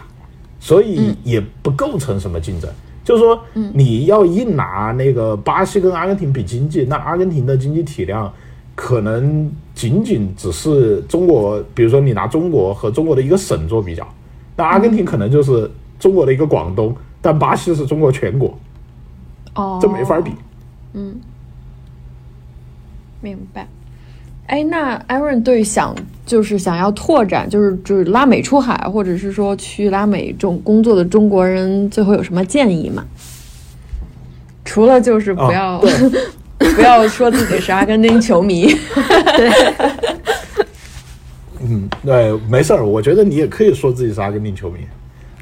[0.60, 2.70] 所以也不构成什么竞争。
[3.04, 3.38] 就是说，
[3.74, 8.32] 你要硬拿那个巴西跟阿根廷比经济，那阿根廷的经济体量
[8.74, 14.06] 可能仅仅只是中国，比如说你拿中国和中国的一个省做比较，
[14.56, 18.58] 那阿根廷可能就是中国的一个广东，但巴西是中国全国，
[19.54, 20.32] 哦，这没法比。
[20.94, 21.20] 嗯，
[23.20, 23.68] 明白。
[24.46, 25.94] 哎，那 Aaron 对想
[26.26, 33.04] 就是想要拓展，就是就是拉美出海，或者是说去拉美中工作的中国人，最后有什么建议吗？
[34.64, 35.78] 除了就是不要、
[36.76, 38.74] 不要说自己是阿根廷球迷，
[41.60, 44.80] 嗯，对，没事儿，我觉得你也可以说自己是阿根廷球迷，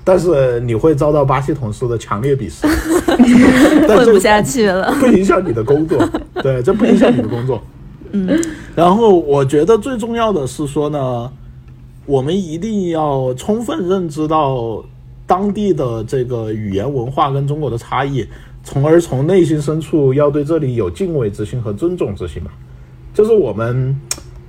[0.05, 2.66] 但是你会遭到巴西同事的强烈鄙视，
[3.86, 4.92] 混不下去了。
[5.00, 6.09] 不影响你的工作，
[6.42, 7.62] 对，这不影响你的工作。
[8.11, 8.26] 嗯，
[8.74, 11.30] 然后我觉得最重要的是说呢，
[12.06, 14.82] 我们一定要充分认知到
[15.26, 18.26] 当地的这个语言文化跟中国的差异，
[18.64, 22.50] 从而从内心深处要对这里有敬畏之心和尊重之心吧。
[23.12, 23.94] 就是我们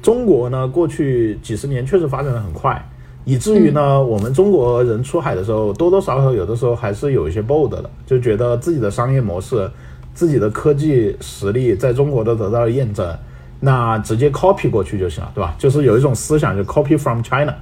[0.01, 2.81] 中国呢，过去几十年确实发展的很快，
[3.25, 9.69] 以至于呢，我们中国人出海的时候，多多少少有的时候还是有一些 bold 的，就觉得自己的商业模式、
[10.13, 13.05] 自己的科技实力在中国都得到了验证，
[13.65, 15.55] 那直接 copy 过去就行了，对吧？
[15.57, 17.55] 就是有一种思想，就 copy from China，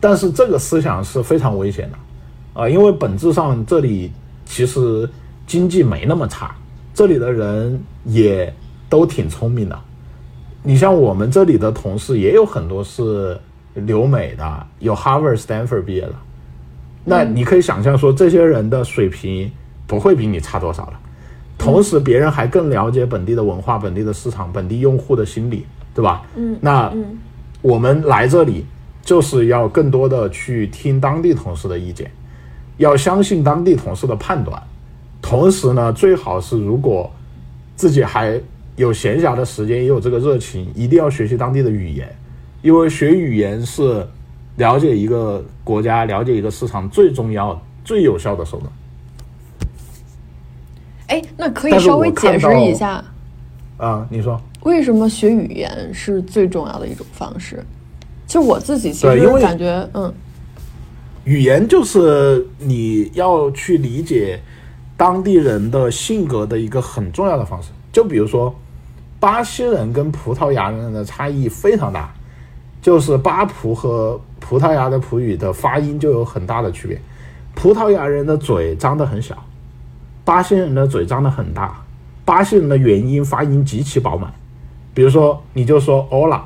[0.00, 4.10] 但是这个思想是非常危险的，啊、因为本质上这里
[4.46, 5.06] 其实
[5.46, 6.54] 经济没那么差，
[6.94, 8.50] 这里的人也
[8.88, 9.78] 都挺聪明的。
[10.62, 13.38] 你像我们这里的同事也有很多是
[13.74, 16.14] 留美的，有 Harvard、Stanford 毕业的。
[17.04, 19.52] 那你可以想象说，这些人的水平
[19.86, 20.98] 不会比你差多少了。
[21.62, 26.26] 同时，别人还更了解本地的文化、本地的市场、本地用户的心理，对吧？
[26.34, 26.92] 嗯，那
[27.60, 28.66] 我们来这里
[29.00, 32.10] 就是要更多的去听当地同事的意见，
[32.78, 34.60] 要相信当地同事的判断。
[35.22, 37.08] 同时呢，最好是如果
[37.76, 38.40] 自己还
[38.74, 42.12] 有闲暇的时间，也有这个热情，一定要学习当地的语言，
[42.60, 44.04] 因为学语言是
[44.56, 48.68] 了解一个国家、了解一个市场最重要、最有效的手段。
[51.12, 53.04] 哎，那可以稍微解释一下，
[53.76, 54.40] 啊、你说？
[54.62, 57.62] 为什么学语言是最重要的一种方式？
[58.26, 60.10] 就我自己其对因为实感觉，嗯
[61.24, 64.40] 语言就是你要去理解
[64.96, 67.68] 当地人的性格的一个很重要的方式。
[67.92, 68.54] 就比如说，
[69.20, 72.10] 巴西人跟葡萄牙人的差异非常大，
[72.80, 76.98] 就是巴葡和葡萄牙的葡语的发音就有很大的区别。
[77.54, 79.36] 葡萄牙人的嘴张得很小，
[80.24, 81.76] 巴西人的嘴张得很大。
[82.24, 84.32] 巴西人的元音发音极其饱满，
[84.94, 86.40] 比如说你就说 “hola”，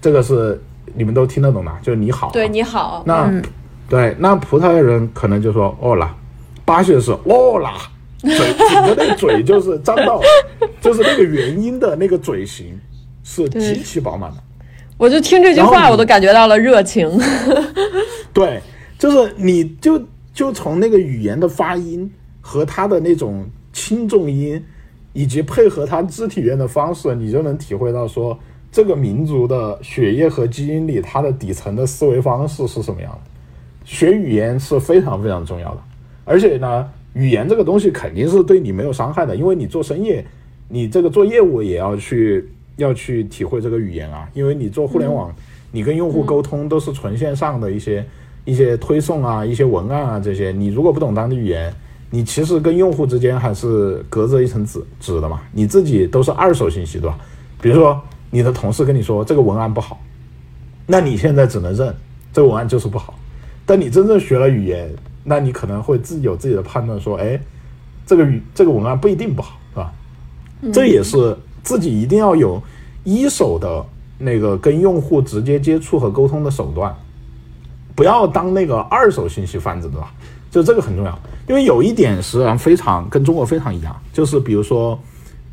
[0.00, 0.58] 这个是
[0.94, 2.32] 你们都听得懂的，就是你好啊。
[2.32, 3.30] 对，你好，那、
[3.86, 6.16] 对，那葡萄牙人可能就说哦啦，
[6.64, 7.74] 巴西人是哦啦，
[8.20, 10.22] 嘴整个那个嘴就是张到，
[10.80, 12.80] 就是那个元音的那个嘴型
[13.22, 14.38] 是极其饱满的。
[14.96, 17.10] 我就听这句话，我都感觉到了热情。
[18.32, 18.62] 对，
[18.98, 20.02] 就是你就
[20.32, 22.10] 就从那个语言的发音
[22.50, 24.60] 和他的那种轻重音，
[25.12, 28.36] 以及配合他肢体语言的方式，你就能体会到说
[28.72, 33.18] 这个民族的血液和基因里它的底层的思维方式是什么样的。
[33.84, 35.80] 学语言是非常非常重要的，
[36.24, 40.20] 而且呢，语言这个东西肯定是对你没有伤害的，因为你做生意，
[40.68, 42.48] 你这个做业务也要去
[42.78, 45.32] 要去体会这个语言啊，因为你做互联网，
[45.70, 48.04] 你跟用户沟通都是纯线上的一些
[48.44, 51.72] 一些推送啊、一些文案啊这些，你如果不懂当地语言，
[52.10, 57.16] 你其实跟用户之间还是隔着一层纸纸的嘛，你自己都是二手信息，对吧？
[57.60, 58.00] 比如说
[58.30, 60.00] 你的同事跟你说这个文案不好，
[60.86, 61.94] 那你现在只能认
[62.32, 63.14] 这个文案就是不好。
[63.64, 64.92] 但你真正学了语言，
[65.22, 67.40] 那你可能会自己有自己的判断，说，哎，
[68.04, 69.92] 这个语这个文案不一定不好，是吧？
[70.72, 72.60] 这也是自己一定要有
[73.04, 73.84] 一手的
[74.18, 76.92] 那个跟用户直接接触和沟通的手段，
[77.94, 80.12] 不要当那个二手信息贩子，对吧？
[80.50, 84.98] 就这个很重要，因为有一点实际上非常跟中国非常一样，就是比如说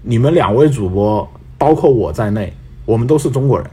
[0.02, 1.28] 你们两位主播，
[1.58, 2.52] 包括我在内，
[2.86, 3.70] 我们都是中国人，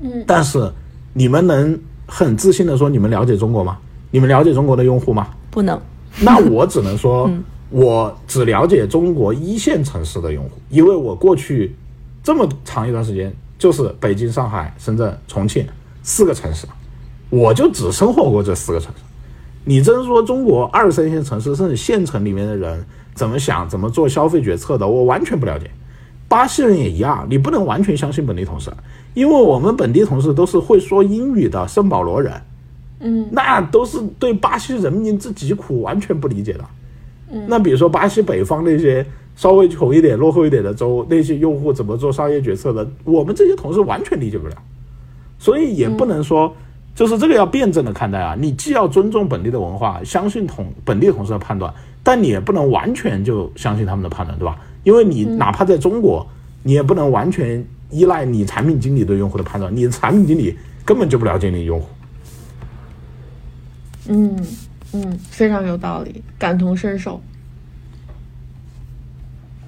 [0.00, 0.72] 嗯，但是
[1.12, 3.76] 你们能很自信的说你们了解中国吗？
[4.10, 5.28] 你们了解中国的用户吗？
[5.50, 5.78] 不能，
[6.20, 7.30] 那我只能说，
[7.68, 11.74] 我只了解中国一线城市的用户，因为我过去
[12.22, 15.66] 这么长一段时间就是北京、上海、深圳、重庆
[16.02, 16.66] 四个城市，
[17.28, 19.02] 我就只生活过这四个城市。
[19.68, 25.68] 你真说中国二三线城市甚至县城里面的人怎么想、怎么做消费决策的，我完全不了解。
[26.28, 28.70] 巴西人也一样，你不能完全相信本地同事，
[29.12, 32.32] 因为我们本地同事都是会说英语的圣保罗人，
[33.00, 36.64] 嗯，那都是对巴西人民之疾苦完全不理解的。
[37.32, 39.04] 嗯，那比如说巴西北方那些
[39.34, 44.54] 稍微穷一点、落后一点的州，那些用户怎么做商业决策的，我们这些同事完全理解不了。
[45.38, 46.54] 所以也不能说
[46.96, 51.72] 就是这个要辩证的看待啊，你既要尊重本地的文化，相信同本地同事的判断，
[52.02, 54.58] 但你也不能完全就相信他们的判断，对吧？
[54.82, 56.26] 因为你哪怕在中国，
[56.62, 61.86] 你也不能完全依赖你产品经理对用户的判断，你的产品经理根本就不了解你用户。
[64.08, 64.34] 嗯
[64.94, 67.20] 嗯，非常有道理，感同身受。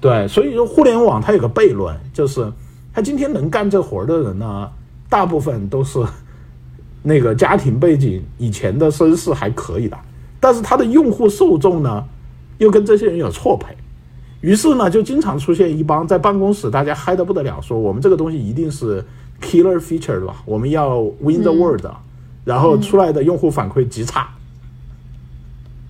[0.01, 2.51] 对，所以说互联网它有个悖论，就是
[2.91, 4.71] 他今天能干这活儿的人呢，
[5.09, 5.99] 大部分都是
[7.09, 9.97] 那个家庭背景以前的身世还可以的，
[10.39, 12.05] 但是他的用户受众呢，
[12.59, 13.75] 又跟这些人有错配，
[14.41, 19.03] 于是呢，就经常出现一帮在办公室大家嗨得不得了，说我们这个东西一定是
[19.41, 20.43] killer feature 对吧？
[20.45, 21.85] 我们要 win the world，、
[22.45, 24.29] 然后出来的用户反馈极差。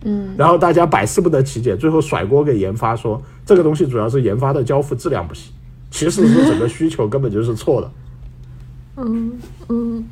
[0.06, 5.52] 嗯然后大家百思不得其解，最后甩锅给研发说这个东西主要是研发的交付质量不行，
[5.92, 7.92] 其实是整个需求根本就是错的。
[8.96, 9.34] 嗯
[9.68, 10.06] 嗯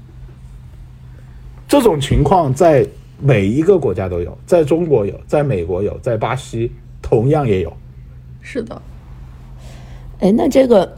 [1.68, 2.88] 这种情况在
[3.20, 7.74] 每一个国家都有，在中国有，在美国有，在巴西同样也有。
[8.42, 8.82] 是的，
[10.20, 10.90] 哎，那这个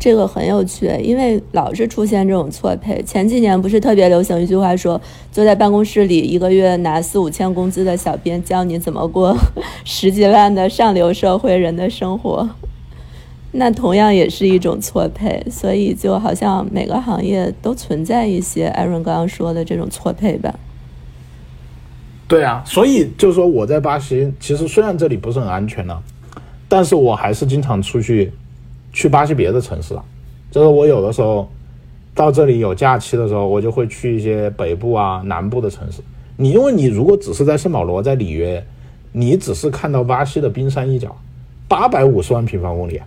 [0.00, 3.00] 这个很有趣，因为老是出现这种错配。
[3.04, 5.00] 前几年不是特别流行一句话说，
[5.30, 9.36] 坐在办公室里一个月拿四五千工资的小编教你怎么过
[9.84, 12.48] 十几万的上流社会人的生活。
[13.56, 20.54] 那同样也是一种错配，所以就好像每个行业都存在一些艾润刚刚说的这种错配吧。
[22.28, 26.02] 对啊，所以就是说我在巴西，其实虽然这里不是很安全呢，
[26.68, 28.32] 但是我还是经常出去
[28.92, 30.04] 去巴西别的城市啊。
[30.50, 31.48] 就是我有的时候
[32.14, 36.00] 到这里有假期的时候，我就会去一些北部啊、南部的城市。
[36.36, 38.64] 你因为你如果只是在圣保罗、在里约，
[39.12, 41.16] 你只是看到巴西的冰山一角，
[41.68, 43.04] 八百五十万平方公里，呃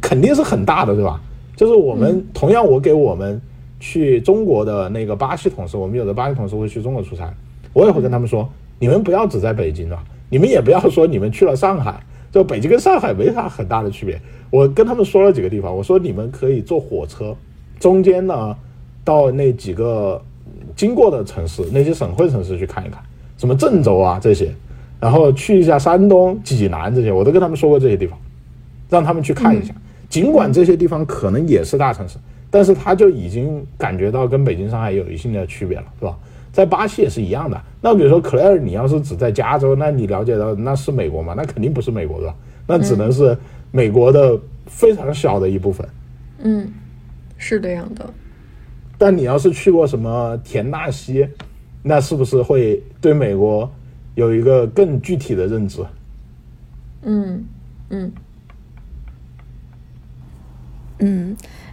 [0.00, 1.20] 肯定是很大的，对吧？
[1.56, 3.40] 就是我们、同样，我给我们
[3.80, 7.32] 去中国的那个巴西同事，我们有的巴西同事会去中国出差，
[7.72, 11.98] 我也会跟他们说，你们不要只在北京的，你们也不要说你们去了上海，
[12.30, 14.20] 就北京跟上海没啥很大的区别。
[14.50, 17.34] 我跟他们说了几个地方，我说你们可以坐火车，
[17.80, 18.56] 中间呢
[19.02, 20.20] 到那几个
[20.74, 23.02] 经过的城市，那些省会城市去看一看，
[23.38, 24.52] 什么郑州啊这些，
[25.00, 28.18] 然后去一下山东、济南这些，我都跟他们说过这些地方，
[28.88, 29.74] 让他们去看一下。
[30.08, 32.16] 尽管这些地方可能也是大城市，
[32.50, 36.16] 但是他就已经感觉到跟北京、上海有一定的区别了，是吧？
[36.52, 37.60] 在巴西也是一样的。
[37.82, 41.34] 那比如说克莱尔，你要是只在加州，那你了解到那是美国吗？
[41.36, 42.34] 那肯定不是美国的，
[42.66, 43.36] 那只能是
[43.72, 45.86] 美国的非常小的一部分。
[46.38, 46.72] 嗯，
[47.36, 48.08] 是这样的。
[48.96, 51.28] 但你要是去过什么田纳西，
[51.82, 53.70] 那是不是会对美国
[54.14, 55.82] 有一个更具体的认知？
[57.02, 57.44] 嗯
[57.90, 58.12] 嗯，嗯，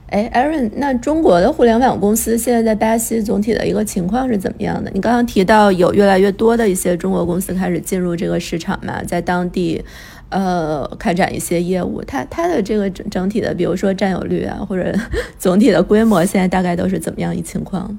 [0.07, 4.91] 哎，Aaron，那中国的互联网公司现在在巴西总体的一个情况是怎么样的？
[4.93, 9.84] 你刚刚提到有越来越多的一些中国公司开始进入这个市场嘛，在当地，
[10.30, 12.03] 呃，开展一些业务。
[12.03, 14.93] 它它的这个整整体的，比如说占有率啊，或者
[15.39, 17.97] 总体的规模，现在大概都是怎么样一情况？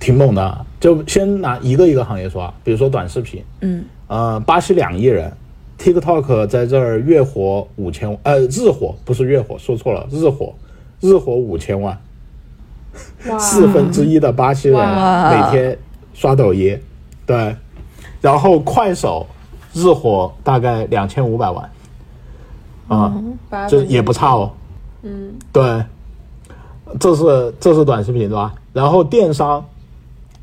[0.00, 0.64] 挺猛的。
[0.80, 5.32] 就先拿一个一个行业说啊，比如说短视频，嗯呃，巴西两亿人
[5.84, 10.54] ，TikTok 在这儿月活五千，呃，日活不是月活，说错了，日活，
[11.00, 12.00] 日活五千万，
[13.38, 15.78] 四分之一的巴西人每天
[16.14, 16.80] 刷抖音，
[17.26, 17.54] 对，
[18.22, 19.26] 然后快手
[19.74, 21.70] 日活大概两千五百万，
[22.88, 23.14] 啊、
[23.50, 24.50] 八这也不差哦。
[25.02, 25.84] 嗯对，
[26.98, 28.54] 这是这是短视频对吧？
[28.72, 29.62] 然后电商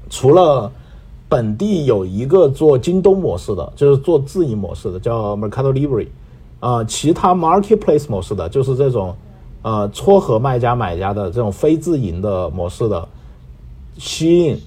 [0.08, 0.72] 除了
[1.32, 6.06] 本地有一个做京东模式的，就是做自营模式的，叫 Mercado Libre，
[6.60, 9.16] 啊、其他 marketplace 模式的，就是这种
[9.62, 13.08] 呃撮合卖家买家的这种非自营的模式的，
[13.98, 14.60] 吸引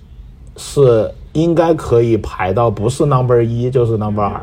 [0.56, 4.40] 是应该可以排到不是 number 一就是 number 二，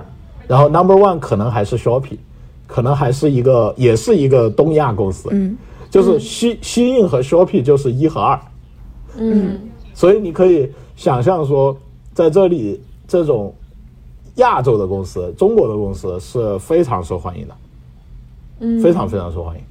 [0.48, 2.20] 然后 number one 可能还是 Shopee，
[2.68, 5.58] 可能还是一个也是一个东亚公司，嗯。
[5.90, 8.40] 就是西西印和 Shopee 就是一和二，
[9.18, 9.60] 嗯。
[9.96, 11.76] 所以你可以想象说，
[12.22, 13.52] 在这里这种
[14.36, 17.56] 亚洲的公司、中国的公司是非常受欢迎的，
[18.60, 19.64] 嗯，非常非常受欢迎。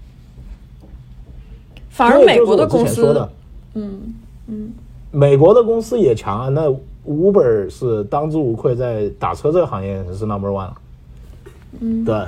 [1.89, 3.33] 反而美国的公司的，
[3.75, 4.15] 嗯
[4.49, 4.73] 嗯。
[5.13, 6.49] 美国的公司也强啊。
[6.49, 6.69] 那
[7.07, 10.75] Uber 是当之无愧在打车这个行业是 number one 了。
[11.79, 12.27] 嗯，对，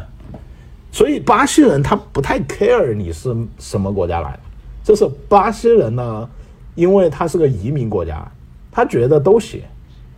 [0.92, 4.40] 所以巴西人他不太 care 你是什么国家来的，
[4.84, 6.30] 就是巴西人呢，
[6.76, 8.24] 因为他是个移民国家，
[8.70, 9.60] 他觉得都行，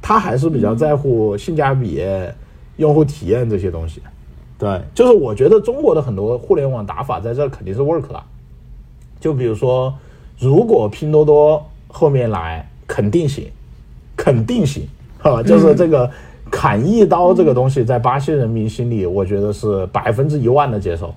[0.06, 2.04] 他还是比较在乎性价比、
[2.76, 4.02] 用户体验这些东西。
[4.58, 8.22] 对，就是我觉得中国的很多互联网打法在这儿肯定是 work 的，
[9.18, 9.94] 就比如说，
[10.38, 13.46] 如果拼多多后面来肯定行，
[14.14, 14.86] 肯定行，
[15.18, 16.10] 哈，就是这个
[16.50, 21.14] 砍一刀这个东西，在巴西人民心里，我觉得是百分之一万的接受。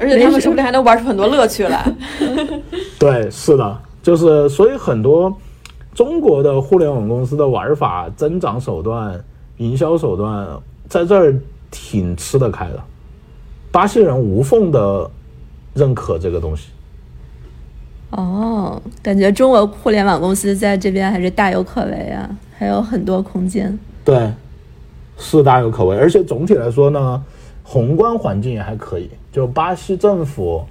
[0.00, 1.92] 而且他们说不定还能玩出很多乐趣来。
[2.96, 5.36] 对，是的，就是所以很多
[5.94, 9.22] 中国的互联网公司的玩法、增长手段、
[9.58, 10.48] 营销手段，
[10.88, 11.38] 在这儿
[11.70, 12.82] 挺吃得开的。
[13.70, 15.10] 巴西人无缝的
[15.74, 16.70] 认可这个东西。
[18.10, 22.28] 哦，感觉中国互联网公司在这边还是大有可为啊，
[22.58, 23.78] 还有很多空间。
[24.04, 24.30] 对，
[25.16, 27.24] 是大有可为，而且总体来说呢，
[27.62, 29.08] 宏观环境也还可以。
[29.30, 30.62] 就巴西政府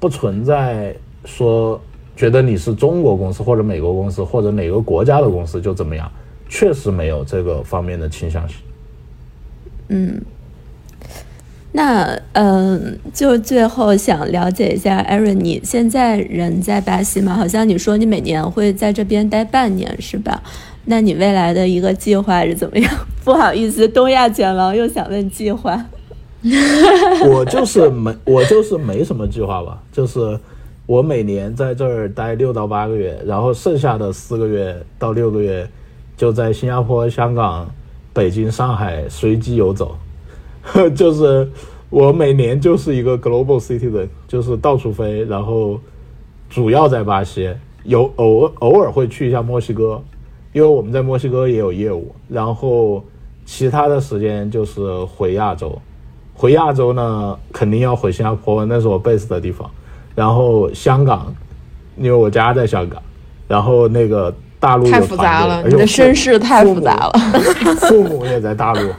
[0.00, 0.92] 不存在
[1.24, 1.80] 说
[2.18, 6.10] 觉得你是中国公司或者美国公司或者哪个国家的公司就怎么样，
[6.48, 8.56] 确实没有这个方面的倾向性。
[9.86, 10.20] 嗯。
[11.70, 17.34] 那嗯，就最后想了解一下，Aaron，你现在人在巴西吗？
[17.34, 20.42] 好像你说你每年会在这边待半年，是吧？
[20.86, 22.92] 那你未来的一个计划是怎么样？
[23.22, 25.86] 不好意思，东亚卷王又想问计划。
[27.28, 29.80] 我就是没，我就是没什么计划吧。
[29.92, 30.40] 就是
[30.88, 35.68] 我每年在这儿待六到八个月，然后剩下的四个月到六个月
[36.16, 37.68] 就在新加坡、香港、
[38.14, 39.94] 北京、上海随机游走。
[40.96, 41.46] 就是
[41.90, 45.78] 我每年就是一个 global citizen，就是到处飞，然后
[46.48, 50.02] 主要在巴西，有偶偶尔会去一下墨西哥，
[50.54, 53.04] 因为我们在墨西哥也有业务，然后
[53.44, 55.78] 其他的时间就是回亚洲，
[56.32, 59.70] 回亚洲呢肯定要回新加坡，那是我 base 的地方，
[60.18, 61.32] 然后香港，
[61.96, 63.00] 因为我家在香港，
[63.46, 67.12] 然后那个大陆太复杂了，你的身世太复杂了，
[67.88, 68.90] 父母也在大陆。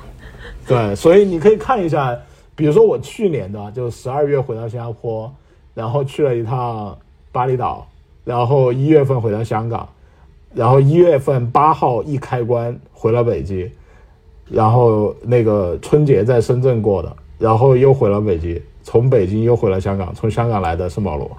[0.65, 2.17] 对，所以你可以看一下，
[2.55, 5.29] 比如说我去年的，就十二月回到新加坡，
[5.73, 6.97] 然后去了一趟
[7.33, 7.85] 巴厘岛，
[8.23, 9.85] 然后一月份回到香港，
[10.53, 13.69] 然后一月份八号一开关回了北京，
[14.49, 18.57] 然后那个春节在深圳过的，然后又回了北京，
[18.91, 21.29] 从北京又回了香港，从香港来的圣保罗。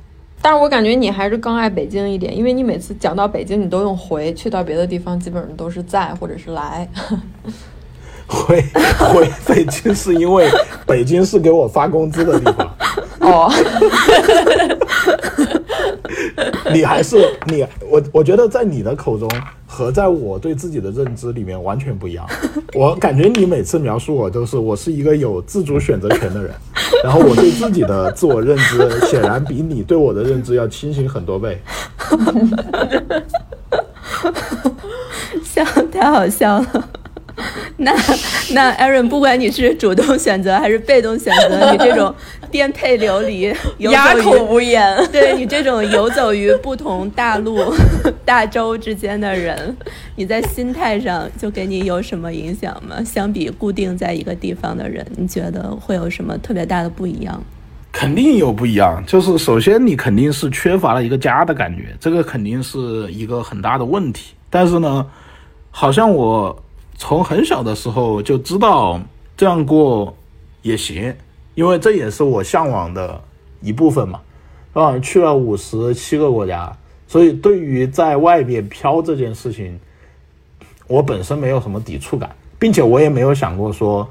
[0.40, 6.88] 但是我感觉你还是更爱北京一点，因为你每次讲到北京，你都用回，去到别的地方基本上都是在或者是来。
[8.28, 8.62] 回
[9.00, 10.48] 回北京是因为
[10.86, 12.70] 北京是给我发工资的地方。
[13.30, 13.50] 哦，
[16.72, 17.16] 你还是
[17.46, 19.28] 你我，我觉得在你的口中
[19.66, 22.26] 和在我对自己的认知里面完全不一样。
[22.74, 26.52] 我感觉你每次描述我都是我是一个有自主选择权的人，
[27.04, 31.60] 然后我对自己的自我认知显然比你对我的认知要清醒很多倍。
[35.44, 36.88] 笑，太好笑了。
[37.78, 37.94] 那
[38.52, 42.14] 那 Aaron，不管你是主动选择还是被动选择，你这种
[42.50, 47.58] 颠沛流离、哑口无言， 对你这种游走于不同大陆、
[48.24, 49.76] 大洲之间的人，
[50.16, 53.02] 你在心态上就给你有什么影响吗？
[53.04, 57.42] 相比固定在一个地方的人，你觉得会有什么特别大的不一样？
[57.92, 64.34] 肯定有不一样，就是首先你肯定是缺乏了一个家的感觉，这个肯定是一个很大的问题。
[64.48, 65.06] 但是呢，
[65.70, 66.62] 好像我。
[67.02, 69.00] 从很小的时候就知道
[69.34, 70.14] 这样过
[70.60, 71.16] 也行，
[71.60, 73.20] 因为这也是我向往的
[73.60, 74.18] 一部分嘛，
[74.72, 76.74] 啊，去了五十七个国家，
[77.06, 79.78] 所以对于在外边飘这件事情，
[80.86, 84.08] 我本身没有什么抵触感，并且我也没有想过说，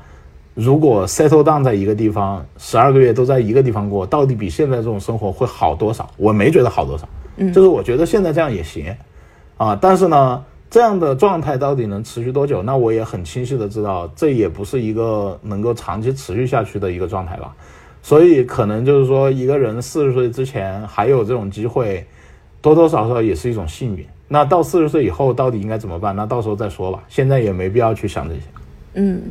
[0.54, 6.08] 如果 settle down 在一个地方十二个月都在一个地方过，到底比现在这种生活会好多少？
[6.18, 8.96] 我没觉得好多少，嗯，就是我觉得现在这样也行，
[9.58, 10.46] 啊，但是呢。
[10.70, 12.62] 这样的状态到底能持续多久？
[12.62, 17.56] 那我也很清晰的知道，这也不是一个能够长期持续下去的一个状态吧。
[18.04, 22.06] 所以可能就是说，一个人四十岁之前还有这种机会，
[22.62, 24.06] 多多少少也是一种幸运。
[24.28, 26.16] 那到四十岁以后到底应该怎么办？
[26.16, 27.04] 那到时候再说吧。
[27.10, 28.42] 现在也没必要去想这些。
[28.94, 29.22] 嗯。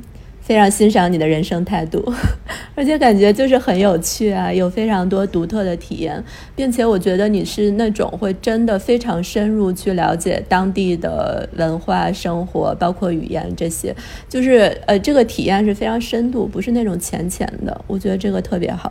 [0.49, 2.03] 非常欣赏你的人生态度，
[2.75, 6.25] 而且感觉就是很有趣啊，有非常多独特的体验，
[6.57, 13.95] 并且我觉得你是那种会真的非常深入去了解当地的文化、生活，包括语言这些，
[14.27, 17.85] 就是呃，这个体验是非常深度，不是那种浅浅的。
[17.87, 18.91] 我觉得这个特别好。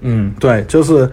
[0.00, 1.10] 嗯，对，就是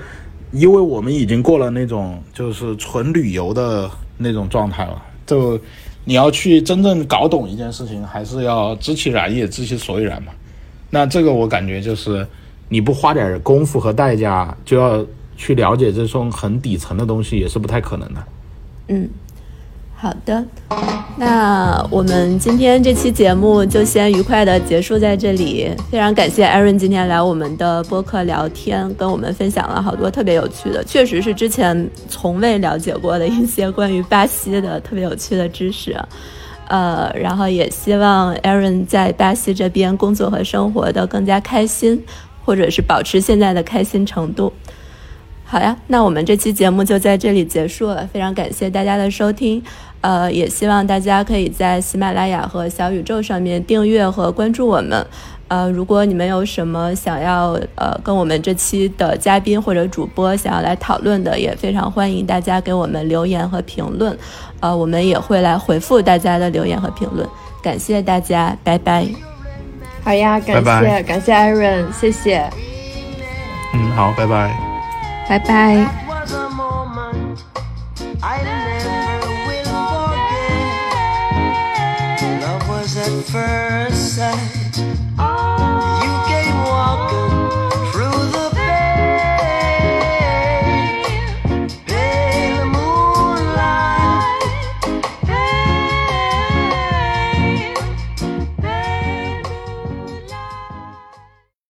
[0.54, 5.60] 因为我们已经过了那种就是纯旅游的那种状态了，就。
[6.06, 10.32] 你要去真正搞懂一件事情，还是要知其然也，知其所以然嘛。
[10.90, 12.26] 那这个我感觉就是，
[12.70, 15.06] 你不花点功夫和代价，就要
[15.36, 18.24] 去了解这种很底层的东西，也是不太可能的。
[18.88, 19.10] 嗯，
[20.06, 20.46] 好的。
[21.18, 25.68] 那我们今天这期节目就先愉快的结束在这里。
[25.90, 35.98] 非常感谢 Aaron 今天来我们的播客聊天，跟我们分享了好多特别有趣的，确实是之前从未了解过的一些关于巴西的特别有趣的知识。
[36.68, 42.00] 呃，然后也希望 Aaron 在巴西这边工作和生活的更加开心，
[42.44, 44.54] 或者是保持现在的开心程度。
[45.48, 49.64] 好呀，那我们这期节目就在这里结束了，非常感谢大家的收听。
[50.06, 55.04] 呃，也希望大家可以在喜马拉雅和小宇宙上面订阅和关注我们。
[55.48, 64.16] 呃，如果你们有什么想要呃跟我们这期的嘉宾或者主播想要来讨论的，也非常欢迎大家给我们留言和评论。
[64.60, 67.28] 呃，我们也会来回复大家的留言和评论。
[67.64, 69.08] 感谢大家，拜拜。
[70.04, 72.48] 好呀，感谢感谢 Aaron，谢谢。
[73.74, 74.56] 嗯，好，拜拜。
[75.28, 75.84] 拜拜。
[83.32, 84.65] First sight